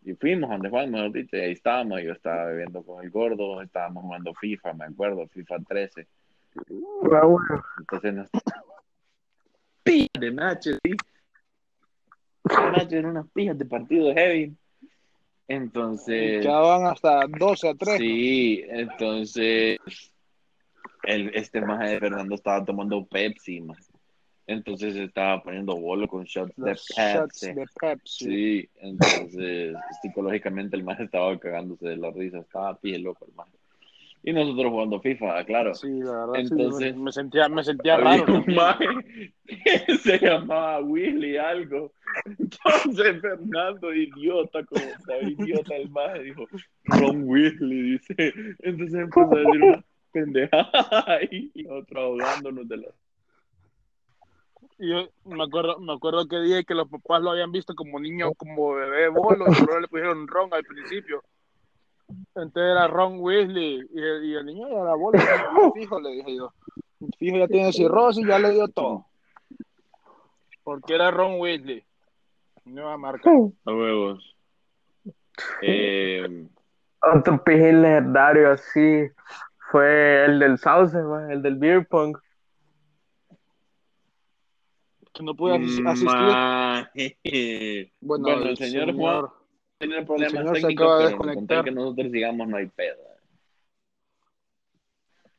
[0.03, 3.09] y fuimos a donde Juan, mejor dicho, y ahí estábamos, yo estaba bebiendo con el
[3.09, 6.07] gordo, estábamos jugando FIFA, me acuerdo, FIFA 13,
[7.11, 7.63] Ah, bueno.
[7.79, 8.29] entonces
[9.83, 10.95] pijas de matches, sí,
[12.47, 14.55] matches eran unas pijas de partido heavy,
[15.47, 17.97] entonces Quedaban hasta 12 a 3.
[17.97, 19.79] sí, entonces
[21.03, 23.91] el, este maje de Fernando estaba tomando Pepsi, más.
[24.47, 27.53] entonces estaba poniendo bolo con shots de Los shots Pepsi.
[27.53, 28.25] de Pepsi.
[28.25, 33.47] Sí, entonces psicológicamente el más estaba cagándose de la risa, estaba pie loco el más.
[34.25, 35.75] Y nosotros jugando FIFA, claro.
[35.75, 38.23] Sí, la verdad, sí, Entonces- me, me sentía, me sentía raro.
[38.25, 38.85] un maje
[39.45, 41.91] que se llamaba Willy algo.
[42.25, 46.45] Entonces Fernando, idiota, como estaba idiota el maje, dijo,
[46.85, 48.15] Ron Weasley, dice.
[48.59, 52.87] Entonces empezó a decir una pendejada y nosotros ahogándonos de la...
[54.79, 57.99] Y yo me acuerdo, me acuerdo que dije que los papás lo habían visto como
[57.99, 61.21] niño, como bebé bolo, y eso le pusieron Ron al principio.
[62.35, 65.19] Entonces era Ron Weasley, y el, y el niño ya era bolo.
[65.73, 66.53] Fijo, le dije yo.
[67.17, 69.05] Fijo, ya tiene cirrosis, ya le dio todo.
[70.63, 71.83] Porque era Ron Weasley.
[72.65, 73.29] Nueva marca.
[73.65, 74.35] A huevos.
[75.61, 76.47] Eh,
[77.01, 79.07] Otro pijín legendario así
[79.71, 80.97] fue el del Sauce,
[81.29, 82.17] el del Beer Pong.
[85.13, 87.17] Que no pude asis- asistir.
[88.01, 89.25] Bueno, Bueno, el señor Juan
[89.79, 91.65] Tiene problemas señor se técnicos, acaba de pero con tal desconectar.
[91.65, 93.13] que nosotros sigamos no hay pedo.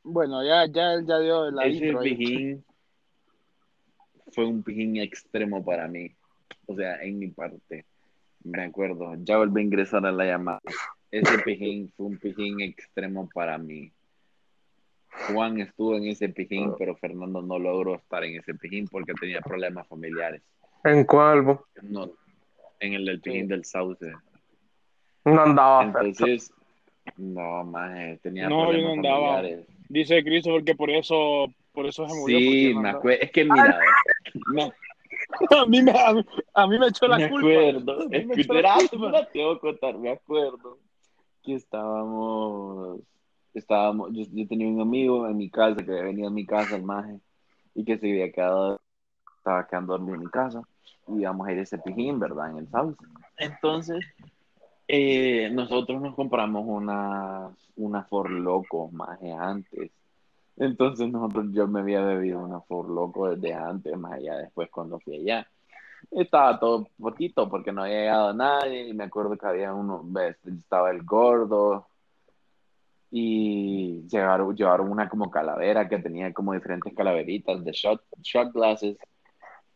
[0.03, 2.63] Bueno, ya, ya él ya dio la Ese intro pijín
[4.31, 6.11] fue un pijín extremo para mí.
[6.67, 7.85] O sea, en mi parte.
[8.43, 10.61] Me acuerdo, ya volví a ingresar a la llamada.
[11.09, 13.91] Ese pijín fue un pijín extremo para mí.
[15.27, 19.41] Juan estuvo en ese pijín, pero Fernando no logró estar en ese pijín porque tenía
[19.41, 20.43] problemas familiares.
[20.83, 21.41] ¿En cuál?
[21.41, 21.65] bo?
[21.81, 22.11] No,
[22.79, 24.11] en el del pijín del sauce.
[25.25, 25.83] No andaba.
[25.83, 26.51] Entonces,
[27.17, 29.35] no, más tenía No, yo problemas no andaba.
[29.35, 29.67] familiares.
[29.89, 32.37] Dice Christopher que por eso, por eso se murió.
[32.39, 33.21] Sí, porque no me acuerdo.
[33.23, 33.79] Es que mira,
[34.51, 34.63] me,
[35.61, 37.47] A mí me, a mí, a mí me echó la me culpa.
[37.47, 38.09] acuerdo.
[38.09, 39.07] Me echó Escucha, la culpa.
[39.07, 40.77] espera, te voy a contar, me acuerdo
[41.43, 42.99] que estábamos,
[43.53, 46.83] estábamos, yo, yo tenía un amigo en mi casa que venía a mi casa, el
[46.83, 47.19] maje,
[47.75, 48.79] y que se había quedado,
[49.37, 50.61] estaba quedando dormido en mi casa,
[51.07, 52.51] y íbamos a ir ese pijín, ¿verdad?
[52.51, 53.03] En el sauce.
[53.37, 54.05] Entonces,
[54.87, 59.91] eh, nosotros nos compramos unas, unas For Loco, maje, antes.
[60.57, 64.99] Entonces nosotros, yo me había bebido una For Loco desde antes, más allá después cuando
[64.99, 65.47] fui allá.
[66.11, 70.05] Estaba todo poquito porque no había llegado nadie y me acuerdo que había uno,
[70.45, 71.87] estaba el gordo
[73.09, 78.97] y llevaron, llevaron una como calavera que tenía como diferentes calaveritas de shot, shot glasses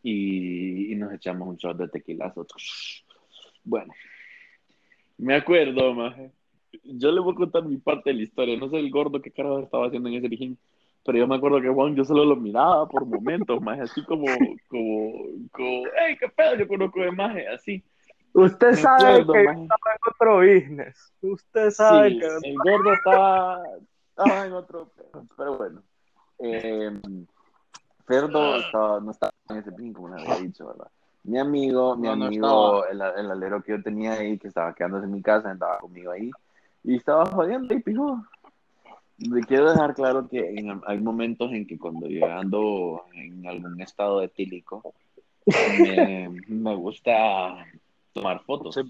[0.02, 2.46] y, y nos echamos un shot de tequilazo.
[3.64, 3.92] Bueno,
[5.18, 6.30] me acuerdo, maje.
[6.84, 8.56] Yo le voy a contar mi parte de la historia.
[8.56, 10.58] No sé el gordo qué carajo estaba haciendo en ese pijín,
[11.04, 14.26] pero yo me acuerdo que Juan yo solo lo miraba por momentos, más así como,
[14.68, 15.12] como,
[15.52, 17.82] como, hey, qué pedo, yo conozco de maje, así.
[18.32, 19.62] Usted Me sabe acuerdo, que maje.
[19.62, 21.12] estaba en otro business.
[21.20, 23.62] Usted sabe Sí, que el gordo estaba,
[24.10, 24.92] estaba en otro
[25.36, 25.82] pero bueno.
[26.38, 26.90] Eh,
[28.10, 30.88] Ferdo estaba, no estaba en ese pijín, como había dicho, ¿verdad?
[31.22, 34.74] Mi amigo, mi No, no amigo, el, el alero que yo tenía ahí, que estaba
[34.74, 36.30] quedándose en mi casa, estaba conmigo ahí,
[36.82, 38.22] y estaba jodiendo y pijó.
[39.18, 43.80] Le quiero dejar claro que en- hay momentos en que cuando yo ando en algún
[43.80, 44.82] estado etílico,
[45.78, 47.66] me, me gusta
[48.12, 48.74] tomar fotos.
[48.74, 48.82] Sí.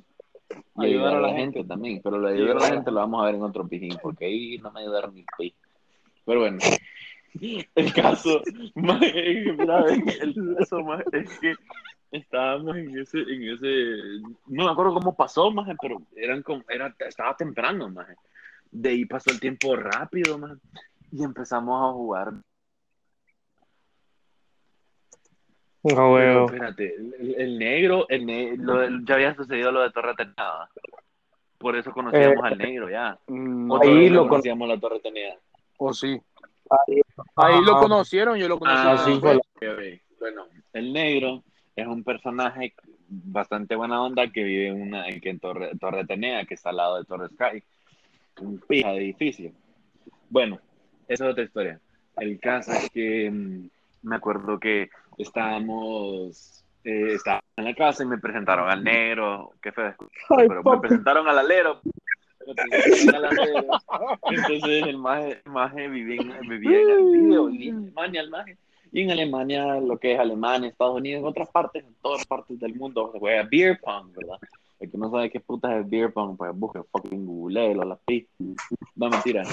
[0.77, 3.23] Y ayudar a la gente también, pero lo de ayudar a la gente lo vamos
[3.23, 5.55] a ver en otro pijín, porque ahí no me ayudaron ni pi.
[6.25, 6.59] Pero bueno,
[7.75, 8.43] el caso,
[8.75, 11.55] maje, mira, el caso maje, es que
[12.11, 13.97] estábamos en ese, en ese,
[14.49, 18.15] no me acuerdo cómo pasó, maje, pero eran como, era, estaba temprano, maje.
[18.71, 20.57] De ahí pasó el tiempo rápido, maje,
[21.13, 22.33] y empezamos a jugar.
[25.83, 30.15] No, Pero espérate, el, el negro, el ne- lo ya había sucedido lo de Torre
[30.15, 30.69] Teneda.
[31.57, 33.19] Por eso conocíamos al negro ya.
[33.29, 35.37] Mm, Ahí lo con- conocíamos la Torre Teneda.
[35.79, 36.21] O sí.
[36.71, 37.01] Ahí,
[37.37, 39.11] Ahí lo conocieron, yo lo conocí.
[39.13, 40.01] Ah, fue Ok, ok.
[40.19, 41.43] Bueno, el negro
[41.77, 42.75] es un personaje
[43.09, 46.71] bastante buena onda que vive en una en, que en Torre, Torre Tenea, que está
[46.71, 47.63] al lado de Torre Sky.
[48.43, 49.53] Un pija de edificio.
[50.29, 50.61] Bueno,
[51.09, 51.81] esa es otra historia.
[52.17, 53.69] El caso es que mm,
[54.03, 59.73] me acuerdo que estábamos, eh, estaba en la casa y me presentaron al negro, qué
[59.73, 59.95] feo,
[60.31, 61.81] Ay, pero me presentaron al alero.
[64.31, 66.59] Entonces el maje, el maje vivía, en, vive-
[67.51, 68.57] vivía en Alemania, el maje.
[68.93, 72.59] Y en Alemania, lo que es Alemania, Estados Unidos, en otras partes, en todas partes
[72.59, 74.39] del mundo, se juega beer pong, ¿verdad?
[74.81, 77.97] El que no sabe qué puta es beer pong, pues busque fucking google o la
[77.97, 78.27] pi.
[78.97, 79.45] No, mentira.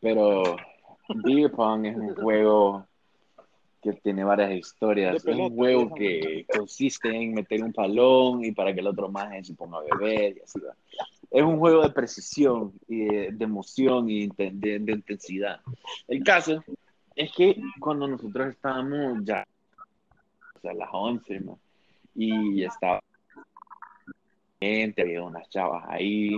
[0.00, 0.56] Pero
[1.08, 2.86] beer pong es un juego
[3.84, 5.12] que tiene varias historias.
[5.12, 8.86] De es pelota, un juego que consiste en meter un palón y para que el
[8.88, 10.74] otro maje se ponga a beber y así va.
[11.30, 15.60] Es un juego de precisión y de, de emoción y de, de- de intensidad.
[16.08, 16.64] El caso
[17.14, 19.46] es que cuando nosotros estábamos ya,
[20.56, 21.58] o sea, a las 11, ¿no?
[22.16, 23.00] y estaba
[24.60, 26.36] gente, había unas chavas ahí,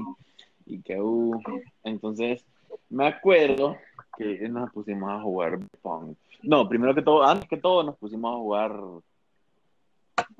[0.64, 1.40] y que, uh,
[1.85, 2.44] entonces,
[2.88, 3.76] me acuerdo
[4.16, 6.14] que nos pusimos a jugar pong.
[6.42, 8.72] No, primero que todo, antes que todo, nos pusimos a jugar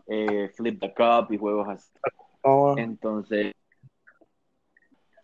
[0.07, 1.91] eh, Flip the Cup y juegos así.
[2.43, 3.53] Oh, Entonces,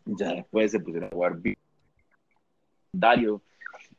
[0.04, 1.38] ya después se pusieron a jugar
[2.92, 3.40] Dario,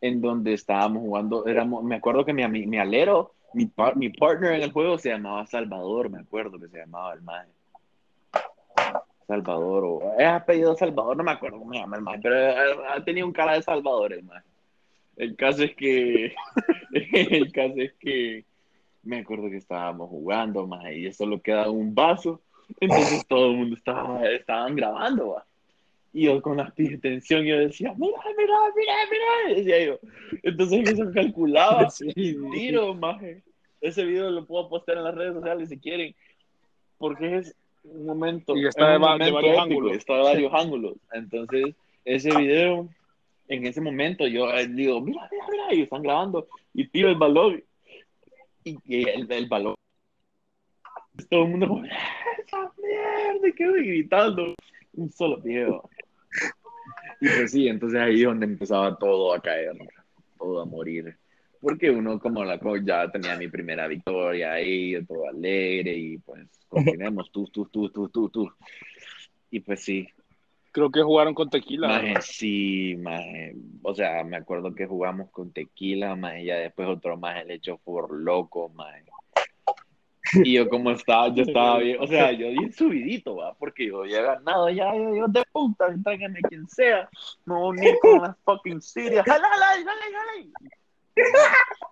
[0.01, 4.53] en donde estábamos jugando, éramos, me acuerdo que mi, mi alero, mi, par- mi partner
[4.53, 7.49] en el juego se llamaba Salvador, me acuerdo que se llamaba el maje.
[9.25, 13.01] Salvador, o es apellido Salvador, no me acuerdo cómo se llama el maje, pero eh,
[13.05, 14.45] tenía un cara de Salvador el maje.
[15.17, 16.33] El caso es que,
[16.93, 18.45] el caso es que
[19.03, 22.41] me acuerdo que estábamos jugando, maje, y solo queda un vaso
[22.79, 25.45] entonces todo el mundo estaba, estaban grabando, va.
[26.13, 26.71] Y yo con la
[27.01, 29.99] tensión, yo decía, mira, mira, mira, mira, decía yo.
[30.43, 32.13] Entonces se calculaba, Sí,
[32.51, 33.43] tiro, maje.
[33.81, 36.15] Ese video lo puedo postear en las redes sociales si quieren,
[36.97, 39.97] porque es un momento, Y está de va- de varios épico, ángulos.
[39.97, 40.93] está de varios ángulos.
[41.11, 42.87] Entonces, ese video,
[43.55, 47.15] en ese momento, yo eh, digo, mira, mira, mira, y están grabando, y tiro el
[47.15, 47.63] balón,
[48.63, 49.75] y, y el, el balón,
[51.29, 54.55] todo el mundo como, esa mierda, y quedo gritando,
[54.93, 55.89] un solo video.
[57.19, 59.73] Y pues sí, entonces ahí es donde empezaba todo a caer,
[60.37, 61.17] todo a morir.
[61.61, 66.45] Porque uno como la co- ya tenía mi primera victoria ahí, todo alegre y pues
[66.67, 68.51] continuemos, tú, tú, tú, tú, tú, tú.
[69.49, 70.07] Y pues sí,
[70.73, 71.87] Creo que jugaron con tequila.
[71.87, 73.55] Maje, sí, maje.
[73.83, 77.77] O sea, me acuerdo que jugamos con tequila, maje, ya después otro maje le echó
[77.77, 79.05] por loco, maje.
[80.33, 84.03] Y yo como estaba, yo estaba bien, o sea, yo bien subidito, va, porque yo
[84.05, 87.07] ya he ganado, ya, yo, yo de puta, tráigame quien sea,
[87.45, 90.01] me voy a unir con las fucking Sirias, jala, jala, jala,
[91.15, 91.83] jala.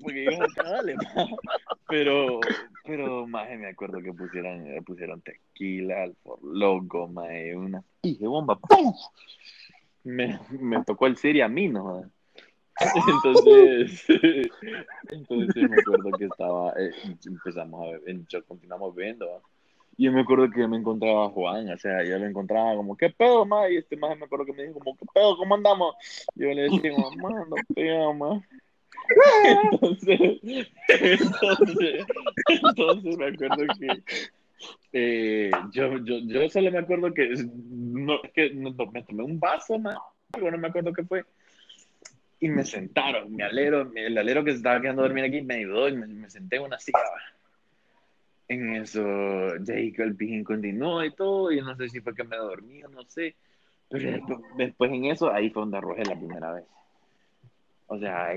[0.00, 0.94] Porque yo dale,
[1.88, 2.40] pero,
[2.84, 8.94] pero, maje, me acuerdo que pusieron, pusieron tequila, al loco, maje, una pije bomba, ¡pum!
[10.04, 12.04] Me, me tocó el Siria a mí, ¿no?
[13.06, 14.04] Entonces,
[15.10, 16.90] entonces me acuerdo que estaba, eh,
[17.26, 19.40] empezamos a yo continuamos viendo, ¿va?
[19.96, 23.10] y yo me acuerdo que me encontraba Juan, o sea, yo lo encontraba como, ¿qué
[23.10, 23.68] pedo, ma?
[23.68, 25.94] Y este más me acuerdo que me dijo como, ¿qué pedo, cómo andamos?
[26.34, 28.42] Y yo le decía, mamá, no pega, ma.
[29.72, 30.40] Entonces,
[32.46, 34.02] entonces, me acuerdo que
[34.92, 37.34] eh, yo, yo, yo solo me acuerdo que,
[37.70, 39.80] no, que no, me tomé un vaso,
[40.30, 41.24] pero no me acuerdo qué fue
[42.42, 43.34] y me sentaron.
[43.34, 46.56] Mi alero, el alero que estaba quedando a dormir aquí me ayudó y me, senté
[46.56, 46.98] en una silla.
[48.48, 49.00] En eso,
[49.64, 51.52] Jacob Pijín continuó y todo.
[51.52, 53.36] Y no sé si fue que me dormí o no sé.
[53.88, 56.64] Pero después, después en eso, ahí fue donde arrojé la primera vez.
[57.92, 58.32] O sea,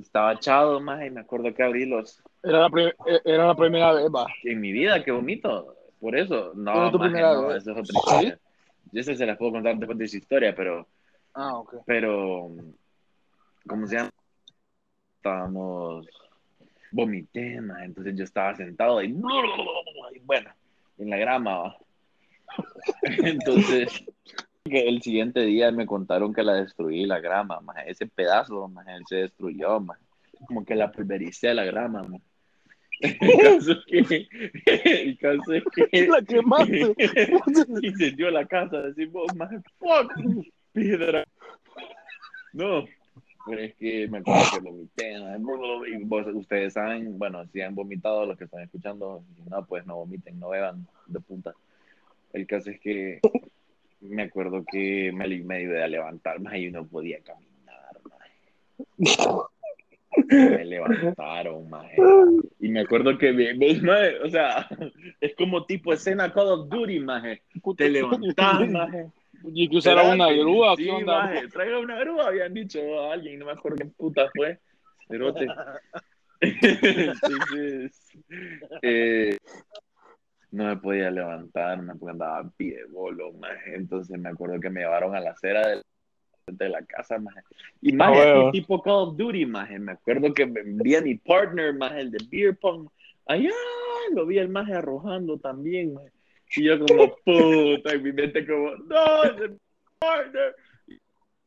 [0.00, 2.22] estaba echado más y me acuerdo que abrí los.
[2.40, 4.28] Era la, eh, era la primera vez, va.
[4.44, 5.74] En mi vida que vomito.
[6.00, 7.62] Por eso, no, maje, no, vez.
[7.62, 8.38] eso es otra historia.
[8.92, 10.86] Yo esa se las puedo contar después de esa historia, pero
[11.34, 11.74] Ah, ok.
[11.84, 12.48] pero
[13.66, 14.10] ¿cómo se llama?
[15.16, 16.06] Estábamos
[16.92, 20.50] vomité, entonces yo estaba sentado y, y bueno,
[20.98, 21.76] en la grama, ¿va?
[23.02, 24.04] entonces
[24.64, 28.82] que el siguiente día me contaron que la destruí la grama, ma, ese pedazo, ma,
[28.94, 29.98] él se destruyó, ma,
[30.46, 32.18] como que la pulvericé la grama, ma.
[33.02, 34.28] El caso es que,
[35.02, 36.94] el caso es que La quemaste.
[37.82, 40.12] incendió la casa, decimos, man, fuck,
[40.72, 41.24] piedra.
[42.52, 42.84] No,
[43.44, 45.14] pero es que me acuerdo que vomité,
[45.90, 49.96] y vos- ustedes saben, bueno, si han vomitado los que están escuchando, no, pues no
[49.96, 51.52] vomiten, no beban de punta.
[52.32, 53.20] El caso es que
[54.02, 58.32] me acuerdo que me, me ayudé a levantar, más y no podía caminar, maje.
[60.28, 61.96] Me levantaron, maje.
[62.60, 63.32] Y me acuerdo que,
[63.80, 64.68] maje, o sea,
[65.20, 67.42] es como tipo escena Call of Duty, maje.
[67.76, 69.10] Te levantás, maje.
[69.44, 71.24] Y que usara una grúa, Sí, ¿qué onda?
[71.24, 74.58] maje, traiga una grúa, habían dicho a alguien, no me acuerdo qué puta fue.
[75.08, 75.46] Cerote.
[76.42, 78.12] Entonces,
[78.82, 79.38] eh,
[80.52, 83.32] no me podía levantar, me andaba a pie de bolo.
[83.66, 85.82] Entonces me acuerdo que me llevaron a la acera de,
[86.46, 87.16] de la casa.
[87.80, 88.50] Y más huevo.
[88.50, 89.78] tipo Call of Duty, maje.
[89.78, 92.86] Me acuerdo que me vi a mi partner, maje, el de Beer Pong.
[93.26, 93.50] Allá
[94.14, 95.94] lo vi el maje arrojando también.
[96.54, 99.56] Y yo como, puta, en mi mente como, no, es mi
[99.98, 100.54] partner.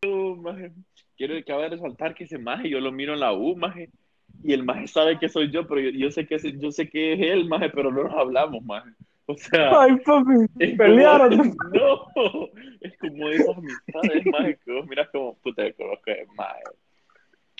[0.01, 0.71] Y maje,
[1.15, 3.91] quiero acabar de resaltar que ese maje, yo lo miro en la U, maje.
[4.43, 6.87] Y el maje sabe que soy yo, pero yo, yo sé que es, yo sé
[6.89, 8.91] que es él, maje, pero no nos hablamos, maje.
[9.27, 11.31] O sea, Ay, papi, es como- pelearon.
[11.73, 12.49] no,
[12.81, 16.61] es como esas amistades, maje, que vos miras como, puta, yo conozco a maje.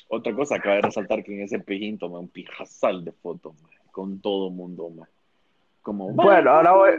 [0.07, 3.77] Otra cosa, acaba de resaltar que en ese pijín tomé un pijazal de fotos, maje,
[3.91, 5.11] con todo mundo, maje.
[5.81, 6.91] Como, Bueno, ahora voy-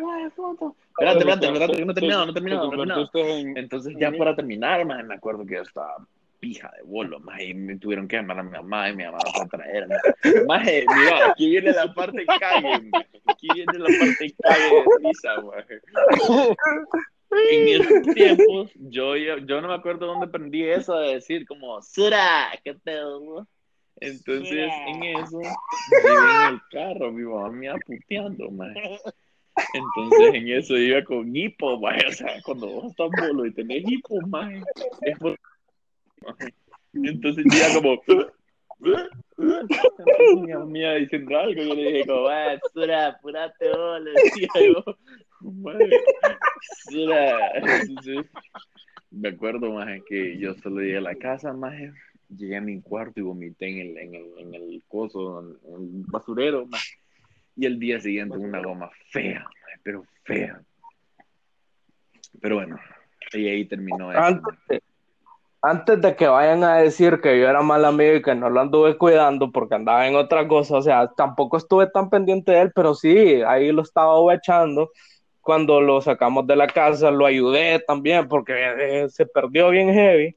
[0.98, 3.10] Espérate, espérate, espérate, que no he terminado, no he terminado, no terminado.
[3.56, 5.96] Entonces, ya para terminar, maje, me acuerdo que yo estaba
[6.39, 9.18] pija de bolo, maje, y me tuvieron que llamar a mi mamá y mi mamá
[9.34, 9.87] fue a traer.
[10.47, 13.20] Maje, mira, aquí viene la parte cague, maje.
[13.26, 15.80] Aquí viene la parte cague de risa, maje.
[17.51, 21.82] En esos tiempos, yo, yo, yo no me acuerdo dónde aprendí eso de decir como,
[21.82, 23.47] Sura, ¿qué pedo?
[23.97, 24.89] Entonces, Sura.
[24.89, 29.01] en eso, yo en el carro, mi mamá me iba puteando, maje.
[29.74, 32.07] Entonces, en eso iba con hipo, maje.
[32.07, 34.62] O sea, cuando vos estás bolo y tenés hipo, maje,
[35.03, 35.39] es por...
[36.92, 38.02] Entonces, iba como...
[39.36, 44.48] Mamá me iba diciendo algo, yo le dije como, ah, Sura, apurate vos, le decía
[44.66, 44.84] yo.
[46.90, 47.52] Sura.
[49.10, 51.92] Me acuerdo, maje, que yo solo llegué a la casa, maje,
[52.28, 56.04] llegué a mi cuarto y vomité en el, en el, en el coso, en el
[56.06, 56.94] basurero, maje.
[57.56, 60.60] Y el día siguiente una goma fea, maje, pero fea.
[62.40, 62.78] Pero bueno,
[63.32, 64.20] y ahí terminó eso.
[64.20, 64.82] Antes
[65.68, 68.60] antes de que vayan a decir que yo era mal amigo y que no lo
[68.60, 72.72] anduve cuidando porque andaba en otra cosa, o sea, tampoco estuve tan pendiente de él,
[72.74, 74.92] pero sí, ahí lo estaba echando.
[75.40, 78.52] Cuando lo sacamos de la casa, lo ayudé también porque
[79.04, 80.36] eh, se perdió bien heavy.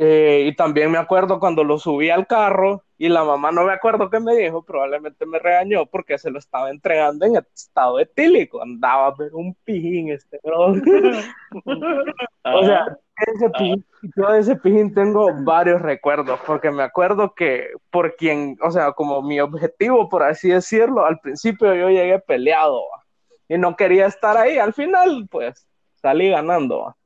[0.00, 3.72] Eh, y también me acuerdo cuando lo subí al carro y la mamá no me
[3.72, 8.62] acuerdo qué me dijo, probablemente me regañó porque se lo estaba entregando en estado etílico.
[8.62, 10.74] Andaba a ver un pijín este bro.
[12.50, 12.96] O sea,
[13.34, 13.84] ese pijín,
[14.16, 18.92] yo de ese pijín tengo varios recuerdos, porque me acuerdo que por quien, o sea,
[18.92, 23.04] como mi objetivo, por así decirlo, al principio yo llegué peleado ¿va?
[23.48, 25.66] y no quería estar ahí, al final, pues,
[26.00, 26.96] salí ganando, ¿va?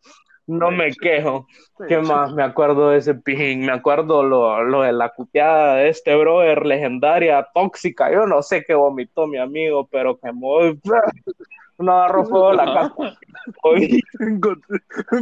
[0.47, 1.47] No me quejo.
[1.89, 3.61] ¿Qué más me acuerdo de ese pijín?
[3.67, 8.65] Me acuerdo lo, lo de la cuteada de este brother, legendaria, tóxica, yo no sé
[8.65, 10.59] qué vomitó mi amigo, pero quemó,
[11.79, 12.95] no agarró fuego la casa.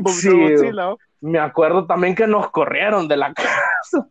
[0.07, 0.57] Sí.
[1.21, 4.09] Me acuerdo también que nos corrieron de la casa.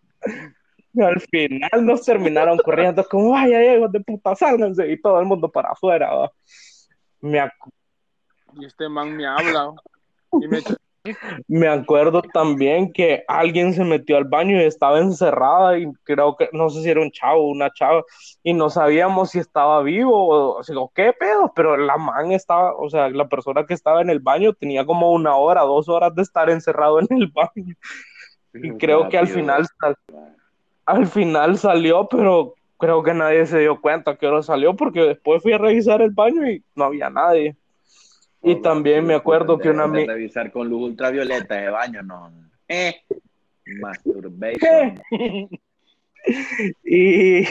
[0.93, 4.91] Y al final nos terminaron corriendo como, vaya, hijos de puta, sálganse.
[4.91, 6.13] Y todo el mundo para afuera.
[6.13, 6.31] ¿va?
[7.21, 7.39] Me,
[8.59, 9.73] Y este man me habla.
[10.33, 10.75] Y me echa-
[11.47, 15.77] me acuerdo también que alguien se metió al baño y estaba encerrada.
[15.79, 18.03] Y creo que, no sé si era un chavo o una chava.
[18.43, 21.51] Y no sabíamos si estaba vivo o, o sea, qué pedo.
[21.55, 25.11] Pero la man estaba, o sea, la persona que estaba en el baño tenía como
[25.11, 27.75] una hora, dos horas de estar encerrado en el baño.
[28.53, 29.97] Y creo que al final, sal-
[30.85, 35.43] al final salió, pero creo que nadie se dio cuenta que hora salió porque después
[35.43, 37.55] fui a revisar el baño y no había nadie.
[38.41, 40.13] Y No, también me acuerdo que una amiga...
[40.13, 42.31] revisar con luz ultravioleta de baño, no.
[42.67, 42.95] Eh.
[43.81, 44.99] Masturbation.
[46.83, 47.43] Y,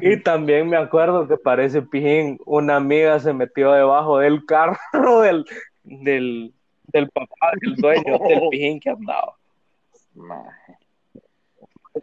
[0.00, 5.44] y también me acuerdo que parece pijín, una amiga se metió debajo del carro del,
[5.84, 6.52] del,
[6.92, 9.34] del papá del dueño del pijín que andaba.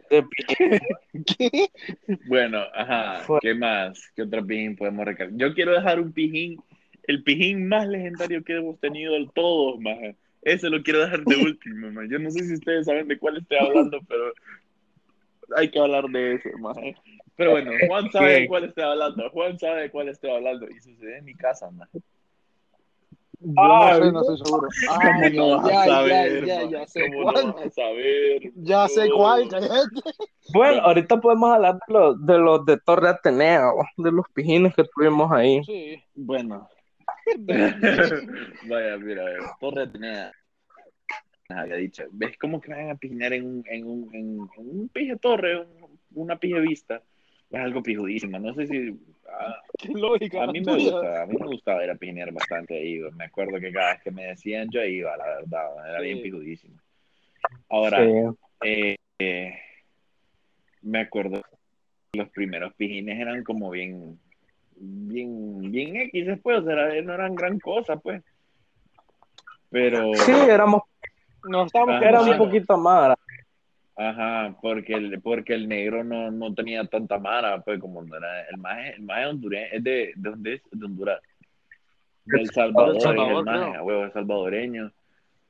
[0.08, 1.70] ¿Qué?
[2.28, 3.22] Bueno, ajá.
[3.40, 4.10] ¿Qué más?
[4.14, 5.36] ¿Qué otro pijín podemos recargar?
[5.36, 6.60] Yo quiero dejar un pijín,
[7.06, 10.16] el pijín más legendario que hemos tenido todos, maje.
[10.42, 12.08] Ese lo quiero dejar de último, maje.
[12.10, 14.32] Yo no sé si ustedes saben de cuál estoy hablando, pero
[15.56, 16.96] hay que hablar de ese, maje.
[17.36, 19.30] Pero bueno, Juan sabe de cuál estoy hablando.
[19.30, 20.66] Juan sabe de cuál estoy hablando.
[20.68, 22.00] Y sucede en mi casa, maje.
[23.38, 24.68] Yo Ah, no sé, no estoy seguro.
[24.88, 26.44] Ah, ¿Cómo no vas ya, a ya, saber?
[26.70, 27.46] ya, sé ¿Cómo cuál.
[27.46, 28.52] no vas a saber?
[28.56, 29.74] Ya sé cuál, cállate.
[30.54, 34.84] Bueno, ahorita podemos hablar de los de, los de Torre Ateneo, de los pijines que
[34.84, 35.62] tuvimos ahí.
[35.64, 36.02] Sí.
[36.14, 36.66] Bueno,
[38.62, 39.24] Vaya, mira,
[39.60, 40.32] Torre tenía
[41.48, 45.16] había dicho, ¿ves cómo que van a en un, en un, en, en un pije
[45.16, 47.02] torre, un- una pije vista?
[47.50, 48.98] Es algo pijudísimo, no sé si...
[49.28, 50.42] ah, Qué lógica.
[50.42, 50.90] a mí me tuya.
[50.90, 54.02] gusta, a mí me gustaba ir a pijinear bastante ahí, me acuerdo que cada vez
[54.02, 56.80] que me decían yo iba, la verdad, era bien pijudísimo.
[57.68, 58.36] Ahora, Sí.
[58.62, 59.54] eh, eh,
[60.82, 61.42] me acuerdo,
[62.14, 64.18] los primeros pijines eran como bien,
[64.76, 68.22] bien, bien X después, o sea, no eran gran cosa, pues.
[69.70, 70.14] Pero.
[70.14, 70.82] Sí, éramos,
[71.48, 72.08] No estábamos Ajá.
[72.08, 73.16] era un poquito más.
[73.98, 78.42] Ajá, porque el, porque el negro no, no tenía tanta mara, pues como no era,
[78.42, 80.62] el maje, el maje hondureño, es de, ¿de dónde es?
[80.70, 81.20] De Honduras.
[82.26, 84.92] De El Salvador, El Salvador, es el maje, a huevo, salvadoreño.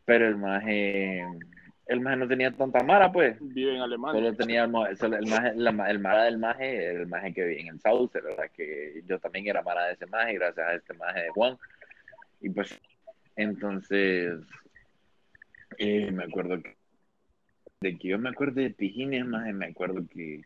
[0.04, 1.24] Pero el maje,
[1.86, 3.36] el maje no tenía tanta mara, pues.
[3.40, 4.20] Vive en Alemania.
[4.20, 7.80] Solo tenía el, maje, la el mara del maje, el maje que vive en el
[7.80, 8.50] Sauce, ¿verdad?
[8.52, 11.56] Que yo también era mara de ese maje, gracias a este maje de Juan.
[12.40, 12.76] Y pues,
[13.36, 14.34] entonces,
[15.78, 16.76] eh, me acuerdo que,
[17.80, 20.42] de que yo me acuerdo de pijines, maje, me acuerdo que,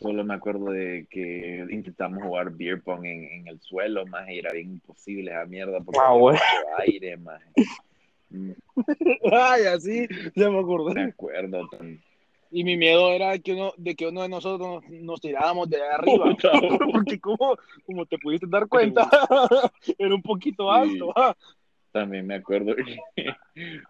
[0.00, 4.38] solo me acuerdo de que intentamos jugar beer pong en, en el suelo, maje, y
[4.40, 6.42] era bien imposible esa mierda porque Ah, había mucho
[6.78, 7.52] aire, maje.
[9.32, 11.02] Ay, así, ya me Me acordé.
[11.02, 11.68] acuerdo.
[12.52, 15.80] Y mi miedo era que uno, de que uno de nosotros nos, nos tiráramos de
[15.82, 16.36] arriba.
[16.92, 17.56] Porque como,
[17.86, 19.08] como te pudiste dar cuenta,
[19.98, 20.80] era un poquito Sí.
[20.90, 21.12] alto.
[21.16, 21.36] ah.
[21.92, 22.98] También me acuerdo que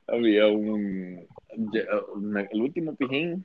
[0.06, 1.26] había un,
[2.50, 3.44] el último pijín,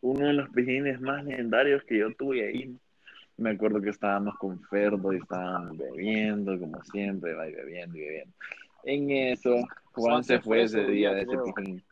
[0.00, 2.74] uno de los pijines más legendarios que yo tuve ahí.
[3.36, 8.00] Me acuerdo que estábamos con Ferdo y estábamos bebiendo, como siempre, va, y bebiendo y
[8.00, 8.34] bebiendo.
[8.84, 9.54] En eso,
[9.96, 11.84] Juan se fue ese día de ese pijín.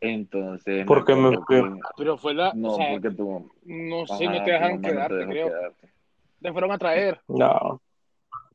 [0.00, 1.80] Entonces, ¿Por qué me fui?
[1.96, 2.52] Pero fue la.
[2.54, 3.50] No, o sea, porque tú.
[3.64, 5.48] no sé, no te dejaron no te quedarte, dejó creo.
[5.48, 5.92] quedarte.
[6.40, 7.20] Te fueron a traer.
[7.28, 7.80] No.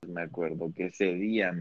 [0.08, 1.52] Me acuerdo que ese día,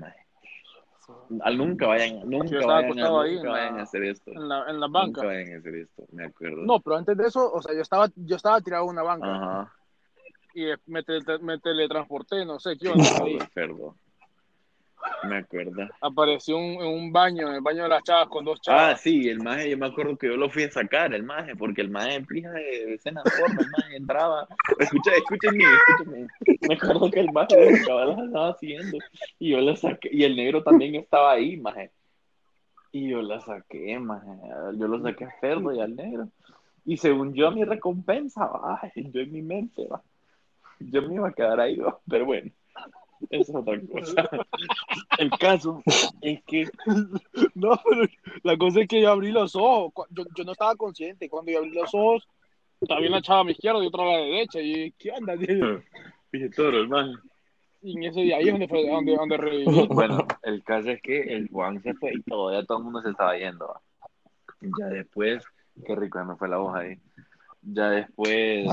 [1.40, 4.32] al nunca vayan, nunca vayan, a, ahí nunca en la- vayan a hacer esto.
[4.32, 5.26] En la, en la Nunca banca.
[5.26, 6.62] vayan a hacer esto, me acuerdo.
[6.64, 9.34] No, pero antes de eso, o sea, yo estaba, yo estaba tirado en una banca
[9.36, 9.72] Ajá.
[10.54, 13.38] y me, tele- me teletransporté, no sé qué onda ahí.
[13.54, 13.94] Perdón.
[15.24, 15.88] Me acuerdo.
[16.00, 19.00] Apareció un, en un baño, en el baño de las chavas con dos Ah, chavas.
[19.00, 21.80] sí, el maje, yo me acuerdo que yo lo fui a sacar, el maje, porque
[21.82, 24.46] el maje plija de escena forma, el maje entraba.
[24.78, 26.26] Escucha, escúchenme, escúchenme.
[26.68, 28.98] Me acuerdo que el maje de cabalas estaba haciendo
[29.38, 31.90] y yo lo saqué, y el negro también estaba ahí, maje.
[32.92, 34.28] Y yo la saqué, maje.
[34.78, 36.28] Yo lo saqué a Ferdo y al negro.
[36.84, 38.48] Y según yo, mi recompensa,
[38.80, 40.00] ay, yo en mi mente, va.
[40.78, 41.98] Yo me iba a quedar ahí, va.
[42.09, 42.50] pero bueno,
[43.30, 44.28] es otra cosa.
[45.18, 45.82] El caso
[46.20, 46.68] es que
[47.54, 48.06] No, pero
[48.42, 50.06] la cosa es que yo abrí los ojos.
[50.10, 51.28] Yo, yo no estaba consciente.
[51.28, 52.26] Cuando yo abrí los ojos,
[52.88, 54.60] había una chava a mi izquierda y otra a la derecha.
[54.60, 55.36] Y ¿qué onda?
[55.36, 55.82] tío?
[56.32, 57.18] Dije toro, hermano.
[57.82, 59.86] Y en ese día ahí es donde, fue, donde, donde reviví.
[59.88, 63.10] Bueno, el caso es que el Juan se fue y todavía todo el mundo se
[63.10, 63.80] estaba yendo.
[64.60, 65.44] Ya después,
[65.86, 66.98] qué rico, me fue la voz ahí.
[67.62, 68.66] Ya después,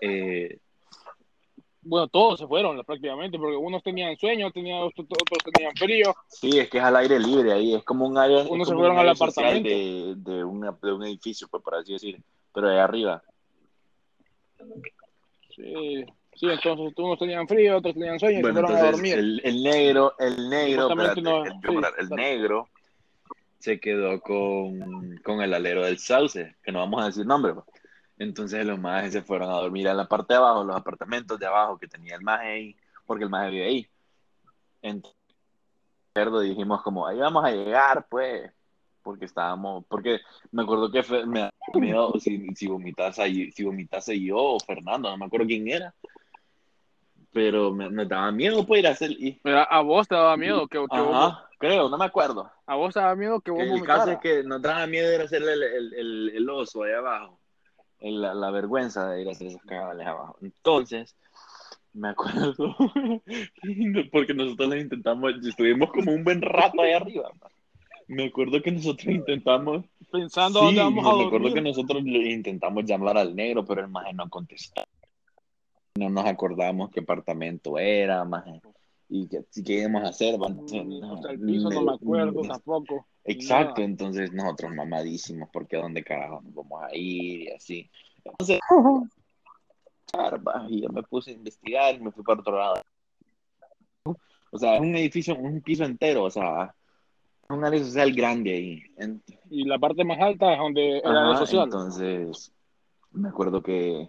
[0.00, 0.58] eh,
[1.86, 6.14] Bueno, todos se fueron prácticamente, porque unos tenían sueño, tenían, otros, otros tenían frío.
[6.28, 8.42] sí, es que es al aire libre ahí, es como un área.
[8.48, 9.68] Unos se fueron al apartamento.
[9.68, 12.22] De, de, una- de un edificio, pues por así decir,
[12.52, 13.22] pero de arriba.
[15.54, 16.04] Sí,
[16.34, 19.18] sí, entonces unos tenían frío, otros tenían sueño y Bueno, se fueron a entonces dormir.
[19.18, 22.68] el, el negro, el negro, espérate, no, el, sí, el negro
[23.58, 27.54] se quedó con, con el alero del sauce, que no vamos a decir nombre.
[27.54, 27.66] pues.
[28.18, 31.46] Entonces los majes se fueron a dormir a la parte de abajo, los apartamentos de
[31.46, 33.88] abajo que tenía el maje ahí, porque el maje vive ahí.
[34.82, 35.16] Entonces,
[36.42, 38.52] dijimos como, ahí vamos a llegar, pues,
[39.02, 40.20] porque estábamos, porque
[40.52, 45.10] me acuerdo que fue- me daba miedo si, si vomitase si vomitase yo o Fernando,
[45.10, 45.94] no me acuerdo quién era.
[47.32, 50.68] Pero me, me daba miedo, pues, ir a hacer, y, a vos te daba miedo
[50.68, 52.48] que, que vos, Ajá, creo, no me acuerdo.
[52.64, 55.20] a vos te daba miedo que vos El caso es que nos daba miedo ir
[55.20, 57.40] a hacerle el, el, el, el oso ahí abajo.
[58.10, 60.36] La, la vergüenza de ir a hacer esos cabales abajo.
[60.42, 61.16] Entonces,
[61.94, 62.76] me acuerdo,
[64.12, 67.30] porque nosotros les intentamos, estuvimos como un buen rato ahí arriba.
[68.06, 71.54] Me acuerdo que nosotros intentamos, Pensando sí, dónde vamos a me acuerdo dormir.
[71.54, 74.82] que nosotros intentamos llamar al negro, pero el maje no contestó.
[75.96, 78.60] No nos acordamos qué apartamento era, maje,
[79.08, 80.38] y qué, qué íbamos a hacer.
[80.38, 83.06] Mm, Hasta el piso no me acuerdo tampoco.
[83.24, 83.84] Exacto, Nada.
[83.84, 87.90] entonces nosotros mamadísimos, porque a dónde carajo nos vamos a ir y así.
[88.24, 88.60] Entonces,
[90.68, 92.74] y yo me puse a investigar y me fui para otro lado.
[94.50, 96.74] O sea, es un edificio, un piso entero, o sea,
[97.48, 98.82] un área social grande ahí.
[98.96, 101.64] En- Y la parte más alta es donde era Ajá, social.
[101.64, 102.52] Entonces,
[103.10, 104.08] me acuerdo que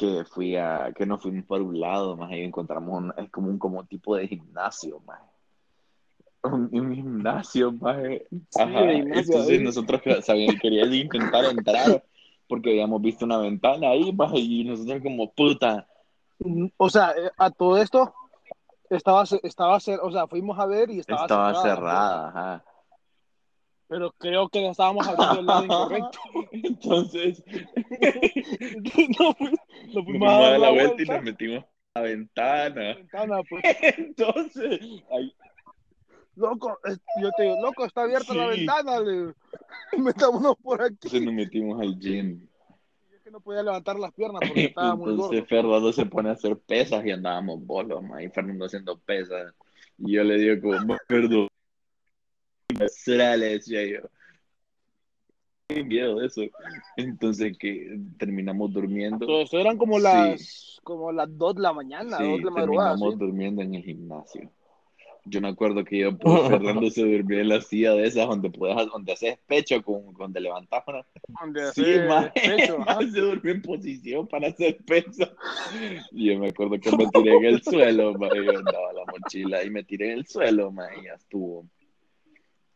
[0.00, 3.48] que fui a, que nos fuimos por un lado, más ahí encontramos un, es como
[3.50, 5.20] un como tipo de gimnasio, más.
[6.42, 7.98] Un, un gimnasio, más.
[8.58, 12.02] Ajá, gimnasio entonces nosotros sabíamos, queríamos intentar entrar
[12.48, 15.86] porque habíamos visto una ventana ahí, más, y nosotros como puta.
[16.78, 18.14] O sea, eh, a todo esto
[18.88, 21.74] estaba, estaba o sea, fuimos a ver y estaba, Estaba cerrada.
[21.76, 22.64] cerrada, ajá.
[23.90, 26.18] Pero creo que no estábamos hablando del lado incorrecto.
[26.52, 27.42] Entonces,
[29.18, 29.50] no, no
[29.94, 31.14] nos fuimos a dar la vuelta y vuelta.
[31.16, 31.64] nos metimos
[31.94, 32.94] a la ventana.
[32.94, 33.62] Ventana, pues.
[33.98, 34.80] Entonces,
[35.10, 35.34] ahí-
[36.36, 36.78] Loco,
[37.20, 38.58] yo te digo, loco, está abierta la Sí.
[38.60, 39.00] ventana.
[39.00, 39.34] Le.
[39.98, 40.92] Metámonos por aquí.
[40.94, 42.46] entonces nos metimos al gym.
[43.12, 45.24] Es que no podía levantar las piernas porque estaba muy gordo.
[45.24, 49.52] Entonces Fernando se pone a hacer pesas y andábamos bolos, ma, y Fernando haciendo pesas.
[49.98, 51.48] Y yo le digo como, perdón,
[53.06, 54.08] le decía yo.
[55.68, 56.42] Qué miedo de eso.
[56.96, 59.18] Entonces que terminamos durmiendo.
[59.20, 60.02] Entonces eran como Sí.
[60.04, 62.90] las como las 2 de la mañana, Sí, 2 de la madrugada.
[62.90, 63.20] terminamos ¿sí?
[63.20, 64.50] durmiendo en el gimnasio.
[65.26, 68.50] Yo me acuerdo que yo, pues, Fernando se durmió en la silla de esas donde
[68.50, 71.06] puedes, donde haces pecho con, donde levantas una.
[71.40, 72.98] Donde Sí, ma, pecho, ajá.
[73.12, 75.30] se durmió en posición para hacer peso.
[76.12, 79.62] Y yo me acuerdo que me tiré en el suelo, ma, yo andaba la mochila
[79.62, 81.66] y me tiré en el suelo, ma, y ya estuvo.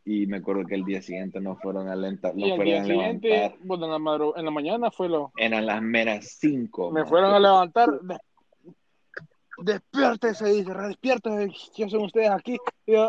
[0.06, 2.72] Y me acuerdo que el día siguiente nos fueron a alentar, Y nos al fueron
[2.74, 3.58] día a siguiente, levantar.
[3.64, 5.32] bueno, en la, madru- en la mañana fue lo.
[5.36, 6.90] Eran las meras cinco.
[6.90, 7.06] Me ma.
[7.06, 8.00] fueron a levantar.
[8.02, 8.18] de-
[9.56, 12.56] Despiértese, dice, despiértese, ¿qué son ustedes aquí?
[12.86, 13.08] Y yo,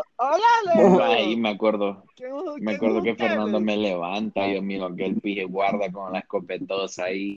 [1.28, 2.30] Y me acuerdo, ¿Qué-
[2.60, 3.30] Me acuerdo que ustedes?
[3.32, 7.36] Fernando me levanta yo miro que el pije guarda con la escopetosa ahí.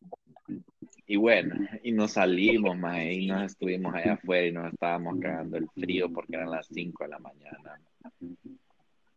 [1.08, 5.58] Y bueno, y nos salimos, más y nos estuvimos allá afuera y nos estábamos cagando
[5.58, 7.82] el frío porque eran las 5 de la mañana.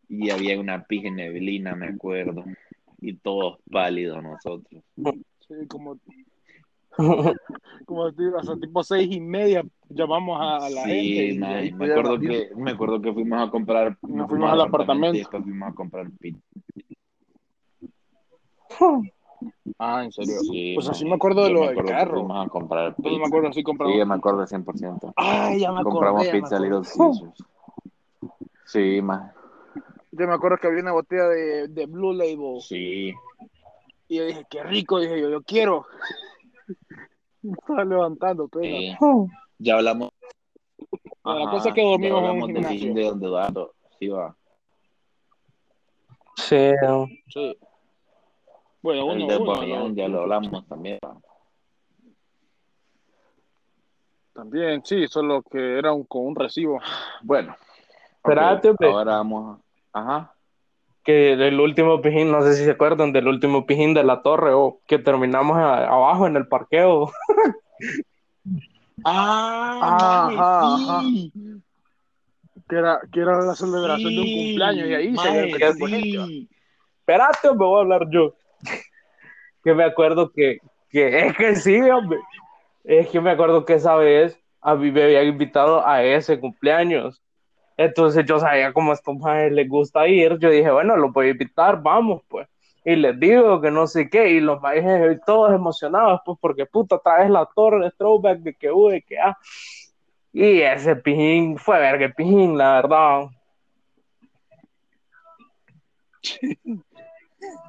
[0.09, 2.43] Y había una pije neblina, me acuerdo.
[3.01, 4.83] Y todos pálidos nosotros.
[4.95, 5.97] Sí, como,
[7.85, 8.05] como
[8.37, 10.93] hasta tipo seis y media llamamos a, a la gente.
[11.01, 14.29] Sí, y ma, ahí y me acuerdo que me acuerdo que fuimos a comprar Nos
[14.29, 15.15] fuimos al apartamento.
[15.15, 16.39] y después fuimos a comprar pizza.
[19.77, 20.39] Ah, en serio.
[20.41, 22.19] Sí, pues así me acuerdo de yo lo me del carro.
[22.19, 23.27] Fuimos a comprar Entonces me pizza.
[23.27, 23.93] acuerdo así compramos.
[23.93, 25.13] Sí, yo me acuerdo 100%.
[25.15, 25.83] Ay, ya me.
[25.83, 26.59] Compramos ya me pizza.
[26.59, 27.43] Little Caesars.
[28.65, 29.33] Sí, más.
[30.15, 32.61] Yo me acuerdo que había una botella de, de Blue Label.
[32.61, 33.11] Sí.
[34.07, 34.99] Y yo dije, qué rico.
[34.99, 35.85] Dije yo, yo quiero.
[37.41, 38.63] Me estaba levantando, pero.
[38.63, 38.95] sí.
[39.57, 40.11] Ya hablamos.
[41.23, 42.93] La cosa es que ya dormimos en un hablamos gimnasio.
[42.93, 43.73] de donde Eduardo.
[43.99, 44.35] Sí, va.
[46.35, 46.71] Sí,
[47.29, 47.57] Sí.
[48.81, 50.99] Bueno, El uno, de uno, ya lo hablamos también.
[51.03, 51.17] va.
[54.33, 56.79] También, sí, solo que era un, con un recibo.
[57.21, 57.55] Bueno.
[58.17, 58.73] Espérate.
[58.81, 59.62] Ahora vamos.
[59.93, 60.33] Ajá.
[61.03, 64.53] que del último pijín, no sé si se acuerdan del último pijín de la torre
[64.53, 67.11] o que terminamos a- abajo en el parqueo.
[69.05, 71.31] Ah, Ajá, sí.
[72.69, 75.51] Que era, que era la celebración de un Sí, cumpleaños y ahí se maje, ve
[75.57, 76.49] que sí.
[76.99, 78.33] Espérate, me voy a hablar yo.
[79.63, 82.19] que me acuerdo que, que es que sí, hombre.
[82.83, 87.21] Es que me acuerdo que esa vez a mí me habían invitado a ese cumpleaños.
[87.77, 90.37] Entonces yo sabía cómo a estos majes les gusta ir.
[90.39, 92.47] Yo dije, bueno, los voy a invitar, vamos, pues.
[92.85, 94.29] Y les digo que no sé qué.
[94.29, 98.71] Y los majes todos emocionados, pues, porque puta, traes la torre de throwback de que
[98.71, 99.37] hubo, de que ah.
[100.31, 103.27] Y ese pijín fue verga el pijín, la verdad.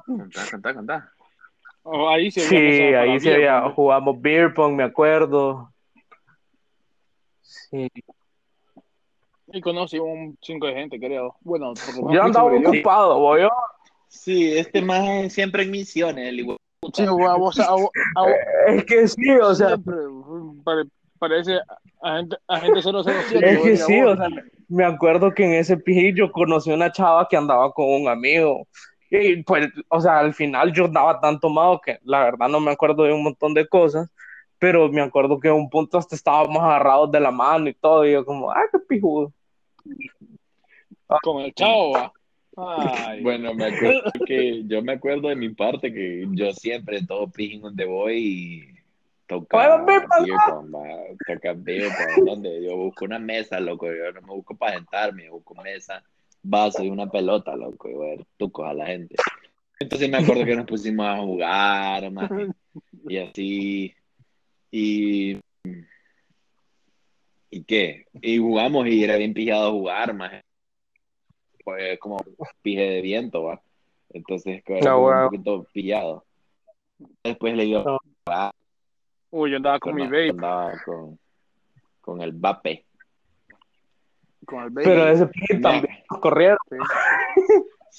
[0.05, 1.11] Contá, contá, contá.
[1.83, 5.71] Oh, ahí sí, Sí, ahí bien, había, jugamos beer pong, me acuerdo.
[7.41, 7.87] Sí.
[9.55, 11.33] Y conocí un chingo de gente, creo.
[11.39, 11.73] Bueno,
[12.11, 13.49] Yo andaba ocupado, voy yo.
[14.09, 16.57] Sí, este más siempre en misiones, el igual.
[16.93, 18.31] Sí, a vos, a vos- a vos-
[18.67, 19.95] Es que sí, o sea, siempre,
[20.65, 21.59] pare- parece
[22.01, 23.17] agente, agente 007.
[23.47, 24.27] es que sí, o sea,
[24.67, 28.67] me acuerdo que en ese pijillo conocí una chava que andaba con un amigo.
[29.09, 32.71] Y pues, o sea, al final yo andaba tan tomado que la verdad no me
[32.71, 34.09] acuerdo de un montón de cosas,
[34.59, 38.05] pero me acuerdo que en un punto hasta estábamos agarrados de la mano y todo,
[38.05, 39.31] y yo como, ah, qué pijudo.
[41.21, 42.13] Con el chavo.
[42.57, 47.29] Ay, Bueno, me acuerdo que yo me acuerdo de mi parte que yo siempre todo
[47.29, 48.75] pijing donde voy y
[49.27, 49.85] toca pong,
[52.25, 56.03] donde yo busco una mesa, loco, yo no me busco para sentarme, yo busco mesa,
[56.43, 59.15] vaso y una pelota, loco, y voy a ver tucos a la gente.
[59.79, 62.47] Entonces me acuerdo que nos pusimos a jugar, maje,
[63.09, 63.93] y así,
[64.71, 65.37] y
[67.55, 68.05] ¿y qué?
[68.21, 70.41] Y jugamos y era bien pillado jugar, maje.
[71.63, 72.17] Pues como
[72.61, 73.61] pije de viento, va.
[74.09, 76.25] Entonces, era un poquito pillado.
[77.23, 77.83] Después le digo,
[78.27, 78.51] No.
[79.31, 81.17] Uy, yo andaba con mi babe, andaba con,
[82.01, 82.85] con el vape.
[84.45, 84.83] con el babe.
[84.85, 86.57] Pero ese pijín Me- también corrieron.
[86.69, 86.75] Sí,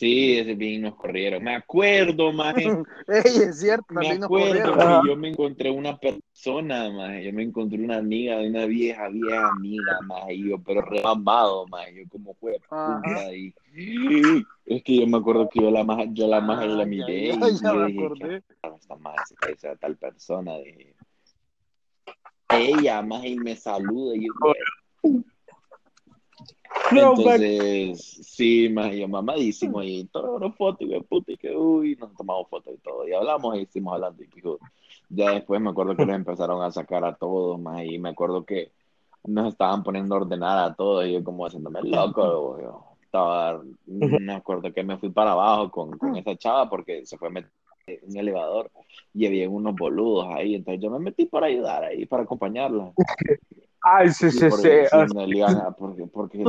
[0.03, 1.43] ese bien nos corrieron.
[1.43, 2.65] Me acuerdo, maje.
[3.09, 5.07] Ey, es cierto, Me nos acuerdo corrieron.
[5.07, 7.25] Yo me encontré una persona, maje.
[7.25, 10.35] Yo me encontré una amiga, una vieja, vieja amiga, maje.
[10.35, 11.95] Y yo, pero remamado, maje.
[12.05, 13.55] Yo como fue puta y
[14.67, 17.29] Es que yo me acuerdo que yo la más, yo la más la Ah, miré
[17.29, 18.43] ya, y ya, yo ya me dije, acordé.
[18.63, 20.59] "Ah, esta madre se parece a tal persona.
[20.59, 20.95] Dije.
[22.49, 24.33] Ella más y me saluda y yo.
[26.91, 31.97] Entonces, sí, más yo mamadísimo y todo una foto y de puta y que uy,
[31.97, 34.29] nos tomamos fotos y todo y hablamos y hicimos hablando y
[35.09, 38.45] ya después me acuerdo que los empezaron a sacar a todos más y me acuerdo
[38.45, 38.73] que
[39.25, 44.35] nos estaban poniendo a ordenar a todos y yo como haciéndome loco, yo estaba, me
[44.35, 47.53] acuerdo que me fui para abajo con, con esa chava porque se fue a meter
[47.87, 48.71] en un elevador
[49.15, 52.93] y había unos boludos ahí, entonces yo me metí para ayudar ahí, para acompañarla.
[53.89, 54.69] Ay, sí, sí, sí.
[54.91, 56.45] Sí, le iban a, porque, porque le,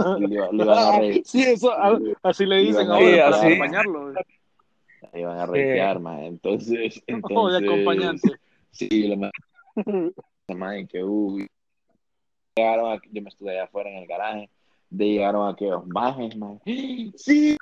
[0.54, 3.46] le iban a re- Sí, eso, a- así le dicen Sí, ahora para así.
[3.46, 4.12] acompañarlo.
[5.14, 6.24] le iban a reitear, más.
[6.24, 8.32] Entonces, O de entonces, acompañante.
[8.72, 9.30] sí, ma-
[10.48, 11.46] la madre que uy,
[12.56, 14.50] llegaron a- yo me estuve allá afuera en el garaje,
[14.90, 16.60] de llegaron aquellos majes, man.
[17.16, 17.56] Sí.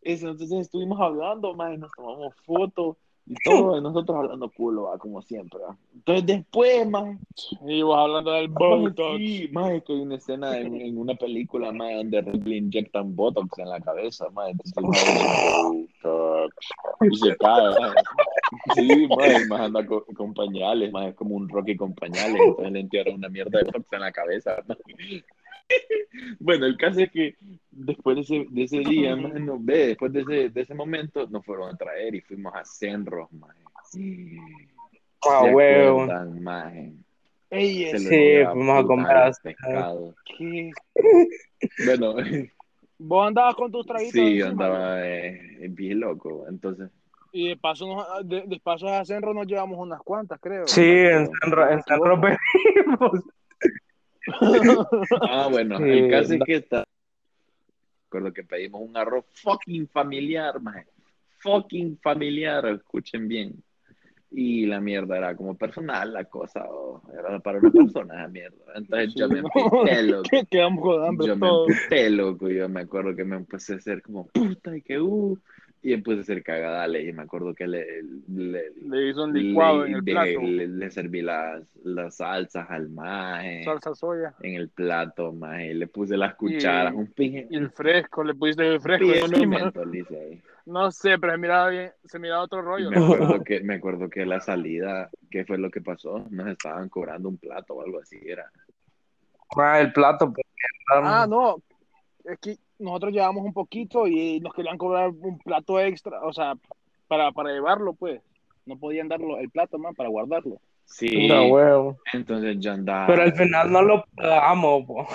[0.00, 4.98] Eso, entonces estuvimos hablando, más, nos tomamos fotos y todo, y nosotros hablando culo, va,
[4.98, 5.60] como siempre.
[5.60, 5.76] va.
[5.94, 7.16] Entonces después, más,
[7.66, 9.18] Y vos hablando del Botox.
[9.18, 13.58] Sí, maje, que hay una escena en, en una película, maje, donde le inyectan Botox
[13.58, 14.82] en la cabeza, maje, entonces
[17.00, 17.94] y se cae, maje.
[18.74, 22.72] Sí, el maje anda con, con pañales, maje, es como un Rocky con pañales, entonces
[22.72, 24.56] le entierran una mierda de Botox en la cabeza.
[26.38, 27.34] Bueno, el caso es que
[27.84, 31.26] después de ese, de ese día, maje, nos ve, después de ese, de ese momento,
[31.28, 33.60] nos fueron a traer y fuimos a Senros, maje.
[35.24, 36.06] Ah, ¿Se huevo.
[37.50, 40.14] Ey, Sí, fuimos a pescados.
[40.24, 40.70] que
[41.84, 42.14] Bueno,
[42.98, 46.46] vos andabas con tus traguitos sí, yo andaba eh, bien loco.
[46.48, 46.90] Entonces,
[47.32, 50.66] Y de paso, nos- de, de paso a Senro nos llevamos unas cuantas, creo.
[50.66, 53.24] Sí, en Sanro, en Sanro venimos.
[55.20, 56.44] ah, bueno, Sí, el caso es no.
[56.46, 56.84] que está.
[58.12, 60.84] Recuerdo que pedimos un arroz fucking familiar, maje.
[61.38, 63.54] Fucking familiar, escuchen bien.
[64.30, 68.58] Y la mierda era como personal, la cosa, o era para una persona la mierda.
[68.74, 69.48] Entonces yo Sí, me no.
[69.54, 70.28] emputé, loco.
[70.50, 71.68] Quedamos Yo me todos.
[71.70, 72.50] emputé, loco.
[72.50, 75.38] Yo me acuerdo que me empecé a hacer como puta y que uh.
[75.84, 77.08] Y empecé a hacer cagadales.
[77.08, 80.40] Y me acuerdo que le, le, Le hizo un licuado le, en el plato.
[80.42, 84.32] le- le serví las, las salsas al maje Salsa soya.
[84.42, 85.74] en el plato, maje.
[85.74, 87.46] Le puse las cucharas, Y- un pije.
[87.50, 90.40] Y el fresco, le pusiste el fresco ahí.
[90.66, 92.88] No sé, pero se miraba bien, se miraba otro rollo.
[92.88, 96.24] me acuerdo que, me acuerdo que la salida, ¿qué fue lo que pasó?
[96.30, 98.48] Nos estaban cobrando un plato o algo así, era.
[99.56, 100.32] Ah, el plato.
[100.32, 100.46] pues,
[100.92, 101.56] Ah, no.
[102.24, 106.54] Es que nosotros llevamos un poquito y nos querían cobrar un plato extra, o sea,
[107.08, 108.20] para, para llevarlo, pues.
[108.64, 110.56] No podían darlo el plato más para guardarlo.
[110.84, 111.96] Sí, No, huevo.
[112.12, 113.06] entonces yo andaba.
[113.06, 115.06] Pero al final no lo pagamos, po.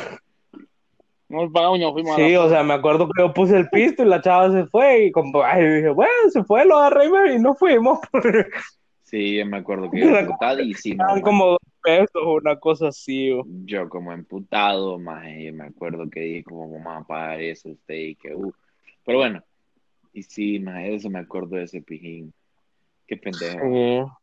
[1.30, 3.34] No lo pagamos y nos fuimos a Sí, la- o sea, me acuerdo que yo
[3.34, 6.65] puse el pisto y la chava se fue y como, ay, dije, bueno, se fue,
[6.65, 7.99] lo agarré y nos fuimos.
[9.03, 11.55] Sí, me acuerdo que yo como
[11.88, 13.31] pesos o una cosa así.
[13.31, 17.69] o- Yo como emputado, maje, yo me acuerdo que dije como vamos a pagar eso
[17.69, 18.51] usted y que uh.
[19.05, 19.41] Pero bueno,
[20.11, 22.33] y sí, maje, eso me acuerdo de ese pijín.
[23.07, 24.19] Qué pendejo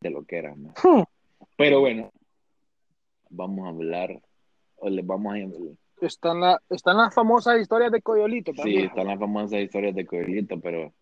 [0.00, 0.74] de lo que era, maje.
[0.82, 1.02] Hmm.
[1.56, 2.10] Pero bueno,
[3.28, 4.18] vamos a hablar,
[4.76, 5.38] o les vamos a
[6.04, 10.58] Están, la, están las famosas historias de Coyolito Sí, están las famosas historias de Coelito,
[10.60, 10.92] pero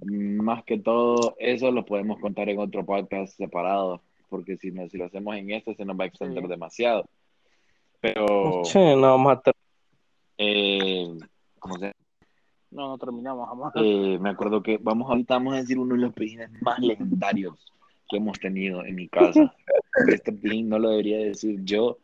[0.00, 4.98] más que todo eso lo podemos contar en otro podcast separado, porque si, no, si
[4.98, 6.48] lo hacemos en este se nos va a extender Sí.
[6.48, 7.08] demasiado.
[8.00, 9.52] Pero, Sí, no vamos a
[10.38, 11.08] eh,
[11.58, 11.92] ¿cómo se
[12.70, 13.72] No, no terminamos jamás.
[13.76, 17.72] Eh, me acuerdo que vamos ahorita vamos a decir uno de los pijines más legendarios
[18.08, 19.54] que hemos tenido en mi casa.
[20.08, 21.98] Este pijín no lo debería decir yo,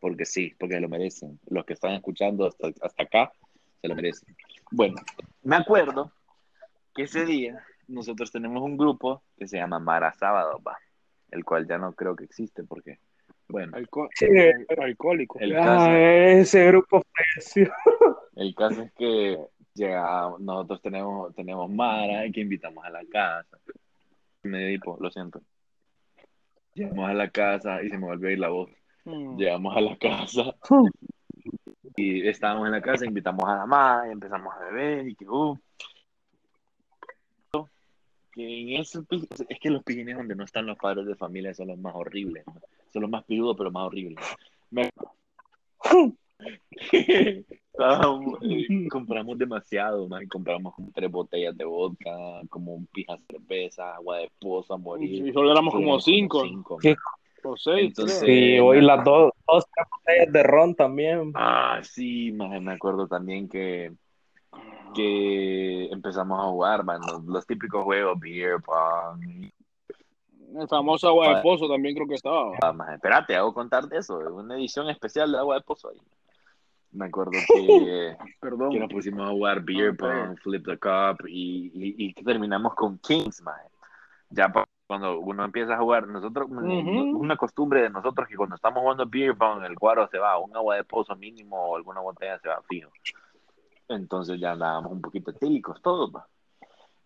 [0.00, 1.38] porque sí, porque lo merecen.
[1.48, 3.32] Los que están escuchando hasta, hasta acá
[3.80, 4.34] se lo merecen.
[4.72, 4.96] Bueno,
[5.42, 6.12] me acuerdo
[6.94, 10.76] que ese día nosotros tenemos un grupo que se llama Mara Sábado, va,
[11.30, 12.98] el cual ya no creo que existe porque,
[13.48, 14.26] bueno, Alco- Sí.
[14.26, 15.38] al- alcohólico.
[15.40, 17.72] el Ah, caso, ese grupo falleció.
[18.36, 19.38] el caso es que
[19.74, 23.58] llegamos, nosotros tenemos, tenemos Mara y que invitamos a la casa.
[24.42, 25.42] Me hipo, lo siento.
[26.74, 28.70] Llegamos a la casa y se me volvió a ir la voz.
[29.04, 29.36] Mm.
[29.36, 30.54] Llegamos a la casa
[31.96, 35.28] y estábamos en la casa, invitamos a la madre, y empezamos a beber y que,
[35.28, 35.58] uh,
[38.32, 38.98] que en es
[39.60, 42.60] que los pijines donde no están los padres de familia son los más horribles, ¿no?
[42.92, 44.24] son los más pirudos pero más horribles.
[44.70, 44.90] Me-
[48.42, 50.26] eh, compramos demasiado, man.
[50.28, 52.10] compramos como tres botellas de vodka,
[52.48, 55.26] como un pija de cerveza, agua de esposa, a morir.
[55.28, 56.44] Y solo éramos como cinco.
[56.44, 56.94] cinco, ¿Qué?
[57.42, 58.20] O seis, Entonces-.
[58.20, 61.32] Sí, hoy las dos, dos tres botellas de ron también.
[61.34, 63.92] Ah, sí, me acuerdo también que,
[64.94, 69.50] que empezamos a jugar, man, los, los típicos juegos, beer pong.
[70.56, 72.52] El famoso agua de pozo también creo que estaba.
[72.60, 76.00] Ah, maje, espérate, hago contar de eso, una edición especial de Agua de Pozo ahí.
[76.92, 78.70] Me acuerdo que, Perdón.
[78.70, 82.98] que nos pusimos a jugar beer pong, flip the cup y, y, y terminamos con
[82.98, 83.68] Kings, maje.
[84.30, 84.52] Ya
[84.88, 87.16] cuando uno empieza a jugar, nosotros, Ujú.
[87.16, 90.54] una costumbre de nosotros que cuando estamos jugando beer pong, el cuadro se va, un
[90.56, 92.90] agua de pozo mínimo o alguna botella se va fijo.
[93.90, 96.26] Entonces ya andábamos un poquito etílicos todos, va.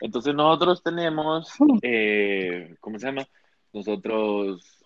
[0.00, 1.48] Entonces nosotros tenemos,
[1.82, 3.26] eh, ¿cómo se llama?
[3.72, 4.84] Nosotros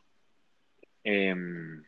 [1.02, 1.82] em,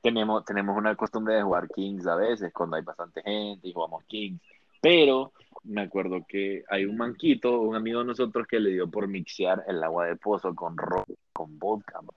[0.00, 4.04] tenemos, tenemos una costumbre de jugar Kings a veces, cuando hay bastante gente y jugamos
[4.04, 4.40] Kings.
[4.80, 5.32] Pero
[5.64, 9.64] me acuerdo que hay un manquito, un amigo de nosotros que le dio por mixear
[9.66, 12.00] el agua de pozo con ron, con vodka.
[12.02, 12.12] ma.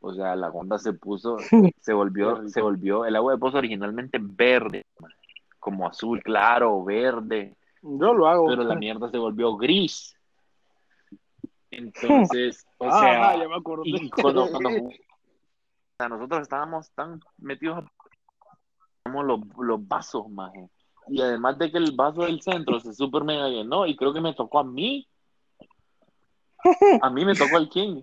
[0.00, 1.38] O sea, la onda se puso,
[1.80, 5.08] se volvió, se volvió el agua de pozo originalmente verde, ma,
[5.64, 8.46] como azul claro o verde Yo lo hago.
[8.48, 10.14] pero la mierda se volvió gris.
[11.70, 13.82] Entonces, o Ah, sea, ajá, ya me acordé.
[13.88, 17.84] y cuando, cuando jugamos, o sea, nosotros estábamos tan metidos
[19.04, 20.68] como los, los vasos, maje.
[21.08, 24.20] Y además de que el vaso del centro se super mega llenó, y creo que
[24.20, 25.06] me tocó a mí.
[27.02, 28.00] A mí me tocó el King.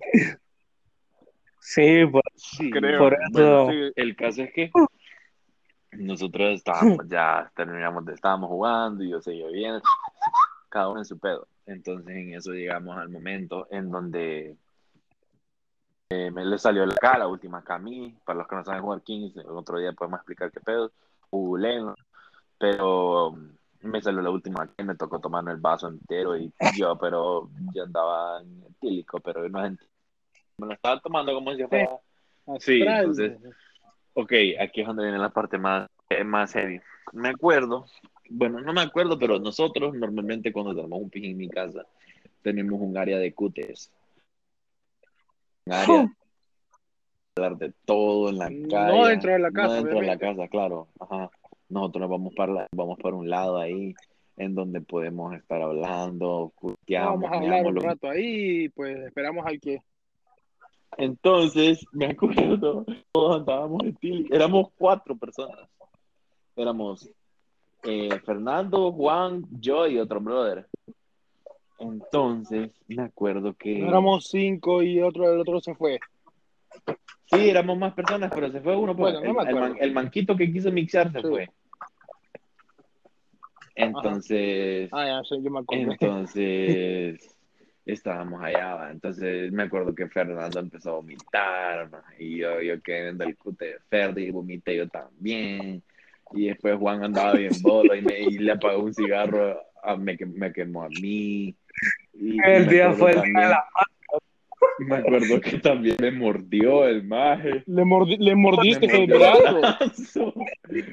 [1.59, 2.99] Sí, por, Sí, Creo.
[2.99, 3.65] por eso.
[3.65, 3.91] Bueno, sí.
[3.95, 4.71] El caso es que
[5.91, 9.81] nosotros estábamos ya, terminamos, de, estábamos jugando y yo seguía bien,
[10.69, 11.47] cada uno en su pedo.
[11.65, 14.55] Entonces en eso llegamos al momento en donde
[16.09, 19.01] eh, me le salió la cara, la última mí, para los que no saben jugar
[19.01, 20.91] Kings, otro día podemos explicar qué pedo,
[21.31, 21.93] googleen,
[22.57, 26.97] pero um, me salió la última que me tocó tomar el vaso entero y yo,
[26.97, 29.59] pero yo andaba en etílico, pero no
[30.57, 31.89] me lo estaba tomando como si fuera
[32.59, 33.39] Sí, entonces-
[34.13, 36.79] Ok, aquí es donde viene la parte más, eh, más heavy.
[37.13, 37.85] Me acuerdo,
[38.29, 41.85] bueno, no me acuerdo, pero nosotros normalmente cuando tenemos un pijín en mi casa,
[42.41, 43.91] tenemos un área de cutes.
[45.65, 46.09] Un área de
[47.37, 49.09] hablar de todo en la No calle.
[49.09, 50.87] dentro de la casa, No dentro de la casa, claro.
[50.99, 51.29] Ajá.
[51.69, 53.93] Nosotros vamos para, la- vamos para un lado ahí,
[54.35, 59.59] en donde podemos estar hablando, cuteamos, Vamos a hablar un rato ahí pues esperamos al
[59.61, 59.81] que.
[60.97, 64.27] Entonces, me acuerdo, todos andábamos en Tili.
[64.31, 65.69] Éramos cuatro personas.
[66.55, 67.09] Éramos
[67.83, 70.67] eh, Fernando, Juan, yo y otro brother.
[71.79, 73.79] Entonces, me acuerdo que...
[73.87, 75.99] Éramos cinco y otro, el otro se fue.
[77.25, 78.95] Sí, éramos más personas, pero se fue uno.
[78.95, 81.27] Pues, Bueno, no me el, el man- el manquito que quiso mixar se Sí.
[81.27, 81.49] fue.
[83.75, 84.89] Entonces...
[84.91, 85.91] Ah, ya sé, yo me acuerdo.
[85.93, 87.35] Entonces,
[87.85, 88.91] estábamos allá, ¿va?
[88.91, 92.03] entonces me acuerdo que Fernando empezó a vomitar, ¿va?
[92.19, 95.81] y yo, yo quedé viendo el cute de Ferdi, y vomité yo también,
[96.33, 100.17] y después Juan andaba bien bolo y, me, y le apagó un cigarro, a, me,
[100.35, 101.55] me quemó a mí.
[102.13, 103.65] Y, El día fue el día de la
[104.79, 107.63] Me acuerdo que también le mordió el maje.
[107.65, 109.59] Le, mordi- le mordiste el mordió brazo.
[109.59, 110.33] brazo.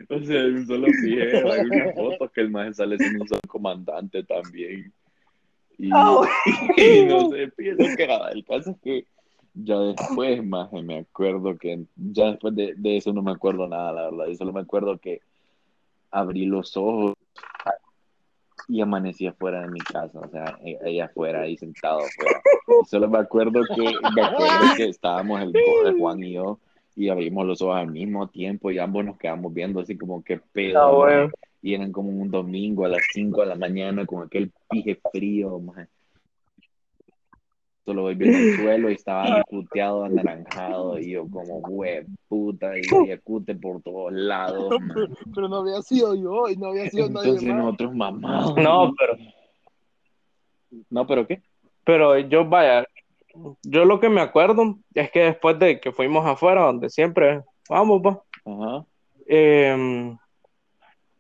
[0.09, 4.93] O sea, solo video, hay una foto que el maje sale siendo un comandante también.
[5.79, 6.21] Y, Ah,
[6.77, 9.07] y no sé, pienso que ah, el caso es que
[9.55, 13.93] ya después, maje, me acuerdo que ya después de, de eso no me acuerdo nada,
[13.93, 14.27] la verdad.
[14.29, 15.21] Yo solo me acuerdo que
[16.11, 17.15] abrí los ojos
[18.69, 22.43] y amanecí afuera de mi casa, o sea, ella afuera, ahí sentado afuera.
[22.83, 25.53] Y solo me acuerdo que, me acuerdo que estábamos el,
[25.87, 26.59] el Juan y yo
[26.95, 30.39] y abrimos los ojos al mismo tiempo y ambos nos quedamos viendo así como que
[30.39, 30.81] pedo.
[30.81, 31.31] Ah, bueno.
[31.61, 35.59] Y eran como un domingo a las 5 de la mañana con aquel pije frío,
[35.59, 35.89] maje.
[37.85, 42.83] Solo voy viendo el suelo y estaba puteado, anaranjado, y yo como, hue puta, y
[42.95, 45.01] había cute por todos lados, maje.
[45.35, 47.57] Pero no había sido yo y no había sido nadie Entonces más.
[47.65, 48.57] nosotros mamados.
[48.57, 49.17] No, pero,
[50.91, 51.43] No, pero ¿qué?
[51.83, 52.87] pero yo, vaya,
[53.63, 58.03] yo lo que me acuerdo es que después de que fuimos afuera, donde siempre vamos,
[58.03, 58.85] pues, Ajá.
[59.27, 60.15] eh,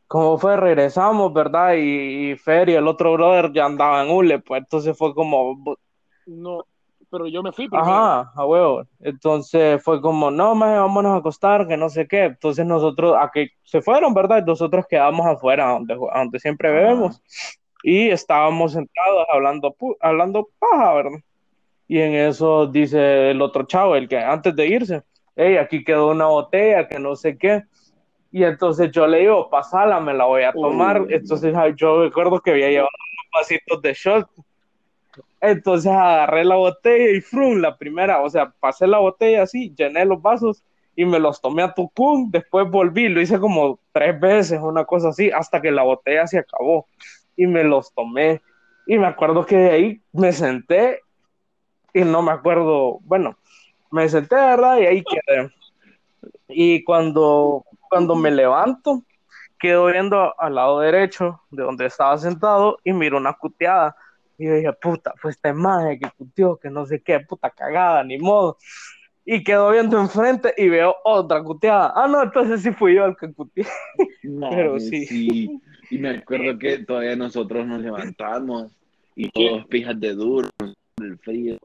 [0.08, 1.74] como fue, regresamos, ¿verdad?
[1.76, 5.78] Y, y Fer y el otro brother ya andaban en Ule, pues entonces fue como,
[6.26, 6.64] No,
[7.10, 8.08] pero yo me fui primero.
[8.20, 8.84] ajá, a huevo.
[9.00, 12.24] Entonces fue como, no, más vámonos a acostar, que no sé qué.
[12.26, 14.44] Entonces nosotros, a que se fueron, ¿verdad?
[14.44, 17.22] Nosotros quedamos afuera, donde, donde siempre bebemos.
[17.82, 21.18] Y estábamos sentados hablando, hablando paja, ¿verdad?
[21.86, 25.02] Y en eso dice el otro chavo, el que antes de irse,
[25.36, 27.64] hey, aquí quedó una botella, que no sé qué.
[28.38, 31.02] Y entonces yo le digo, pasala, me la voy a tomar.
[31.02, 31.12] Uy.
[31.12, 34.28] Entonces yo recuerdo que había llevado unos vasitos de shot.
[35.40, 40.04] Entonces agarré la botella y frum, la primera, o sea, pasé la botella así, llené
[40.04, 40.62] los vasos
[40.94, 45.08] y me los tomé a tucún, después volví, lo hice como tres veces, una cosa
[45.08, 46.86] así, hasta que la botella se acabó
[47.36, 48.40] y me los tomé.
[48.86, 51.00] Y me acuerdo que de ahí me senté
[51.92, 53.36] y no me acuerdo, bueno,
[53.90, 54.78] me senté, ¿verdad?
[54.78, 55.50] Y ahí quedé.
[56.48, 59.02] Y cuando, cuando me levanto,
[59.58, 63.96] quedo viendo al lado derecho de donde estaba sentado y miro una cuteada.
[64.38, 68.04] Y yo dije, puta, pues esta imagen que cuteó, que no sé qué, puta cagada,
[68.04, 68.56] ni modo.
[69.24, 71.92] Y quedo viendo enfrente y veo otra cuteada.
[71.94, 73.66] Ah, no, entonces sí fui yo el que cuteé.
[74.22, 75.04] No, Pero sí.
[75.06, 75.60] sí.
[75.90, 78.72] Y me acuerdo que todavía nosotros nos levantamos
[79.16, 80.48] y todos pijas de duro,
[80.98, 81.58] el frío.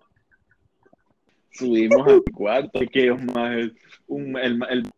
[1.52, 3.70] Subimos al cuarto, que ellos más,
[4.08, 4.92] un, el, el-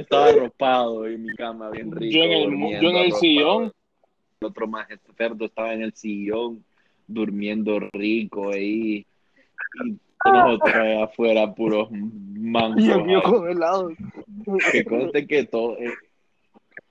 [0.00, 2.16] estaba arropado en mi cama, bien rico.
[2.16, 3.72] Yo en el, durmiendo, yo en el sillón.
[4.40, 4.86] El otro más
[5.16, 6.64] cerdo estaba en el sillón,
[7.06, 9.06] durmiendo rico ahí.
[10.24, 12.82] Y nosotros allá afuera, puros mangos.
[12.82, 13.90] Y el congelado.
[14.72, 15.94] Que conste que todo, eh,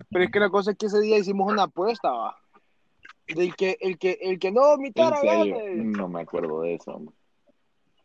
[0.10, 2.38] Pero es que la cosa es que ese día hicimos una apuesta, va.
[3.28, 5.20] Del que, el que, el que no en vomitara,
[5.76, 7.02] no me acuerdo de eso.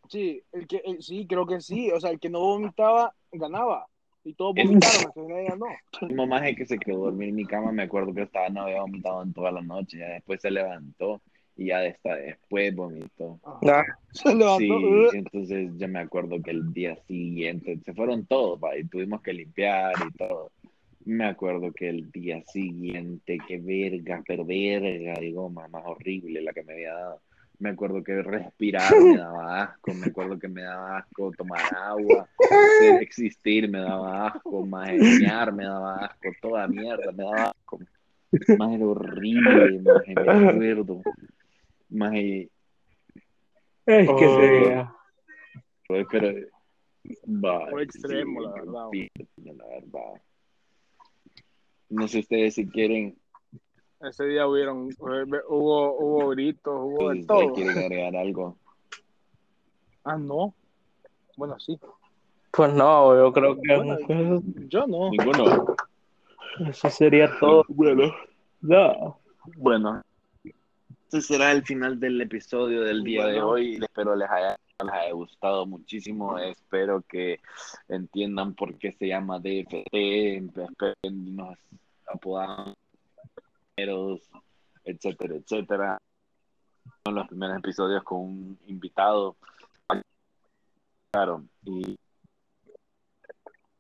[0.09, 1.91] Sí, el que, el- sí, creo que sí.
[1.93, 3.87] O sea, el que no vomitaba, ganaba.
[4.25, 5.67] Y todos vomitaron, hasta que nadie ganó.
[6.09, 8.63] Mi mamá es que se quedó dormir en mi cama, me acuerdo que estaba, no
[8.63, 11.23] había vomitado en toda la noche, ya después se levantó
[11.57, 13.39] y ya de esta, después vomitó.
[13.45, 14.59] Ah, Se levantó.
[14.59, 18.85] Sí, uh, entonces yo me acuerdo que el día siguiente se fueron todos, va, y
[18.85, 20.51] tuvimos que limpiar y todo.
[21.05, 26.53] Me acuerdo que el día siguiente, qué verga, pero verga, digo, más, más horrible la
[26.53, 27.21] que me había dado.
[27.61, 32.27] Me acuerdo que respirar me daba asco, me acuerdo que me daba asco tomar agua,
[32.79, 34.89] ser- existir me daba asco, más
[35.53, 37.79] me daba asco, toda mierda me daba asco.
[38.57, 41.03] Más era horrible, más me acuerdo.
[41.91, 44.37] Más es que Oh.
[44.37, 44.89] se
[45.87, 46.33] Pues, pero
[47.45, 48.89] va, Fue extremo, sí, la verdad.
[49.59, 50.23] la verdad.
[51.91, 53.20] No sé ustedes si quieren,
[54.01, 57.53] Ese día hubieron, hubo, hubo gritos, hubo de todo.
[57.53, 58.57] quieren agregar algo.
[60.05, 60.55] Ah, no.
[61.37, 61.79] Bueno, sí.
[62.51, 65.11] Pues no, yo creo que Bueno, yo no.
[65.11, 65.77] Ninguno.
[66.69, 67.65] eso sería todo.
[67.69, 68.11] Bueno,
[68.63, 68.97] Ya.
[69.57, 70.03] bueno.
[71.05, 73.75] Este será el final del episodio del día de hoy.
[73.83, 76.39] Espero les haya, les haya gustado muchísimo.
[76.39, 77.41] Espero que
[77.89, 79.89] entiendan por qué se llama DFT.
[79.93, 81.59] Espero que nos
[82.07, 82.75] apodamos,
[84.85, 85.99] etcétera, etcétera.
[87.05, 89.37] Son los primeros episodios con un invitado.
[91.13, 91.99] Claro, y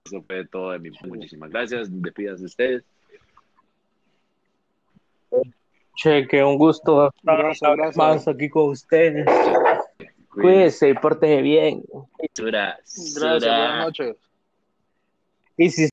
[0.04, 1.88] eso fue todo de mi Muchísimas gracias.
[1.90, 2.84] Despídase ustedes.
[5.96, 7.12] Che, que un gusto
[7.52, 9.26] estar más aquí con ustedes.
[10.30, 11.84] Cuídense y pórtense bien.
[12.36, 14.16] Gracias, buenas noches.
[15.56, 15.88] Y si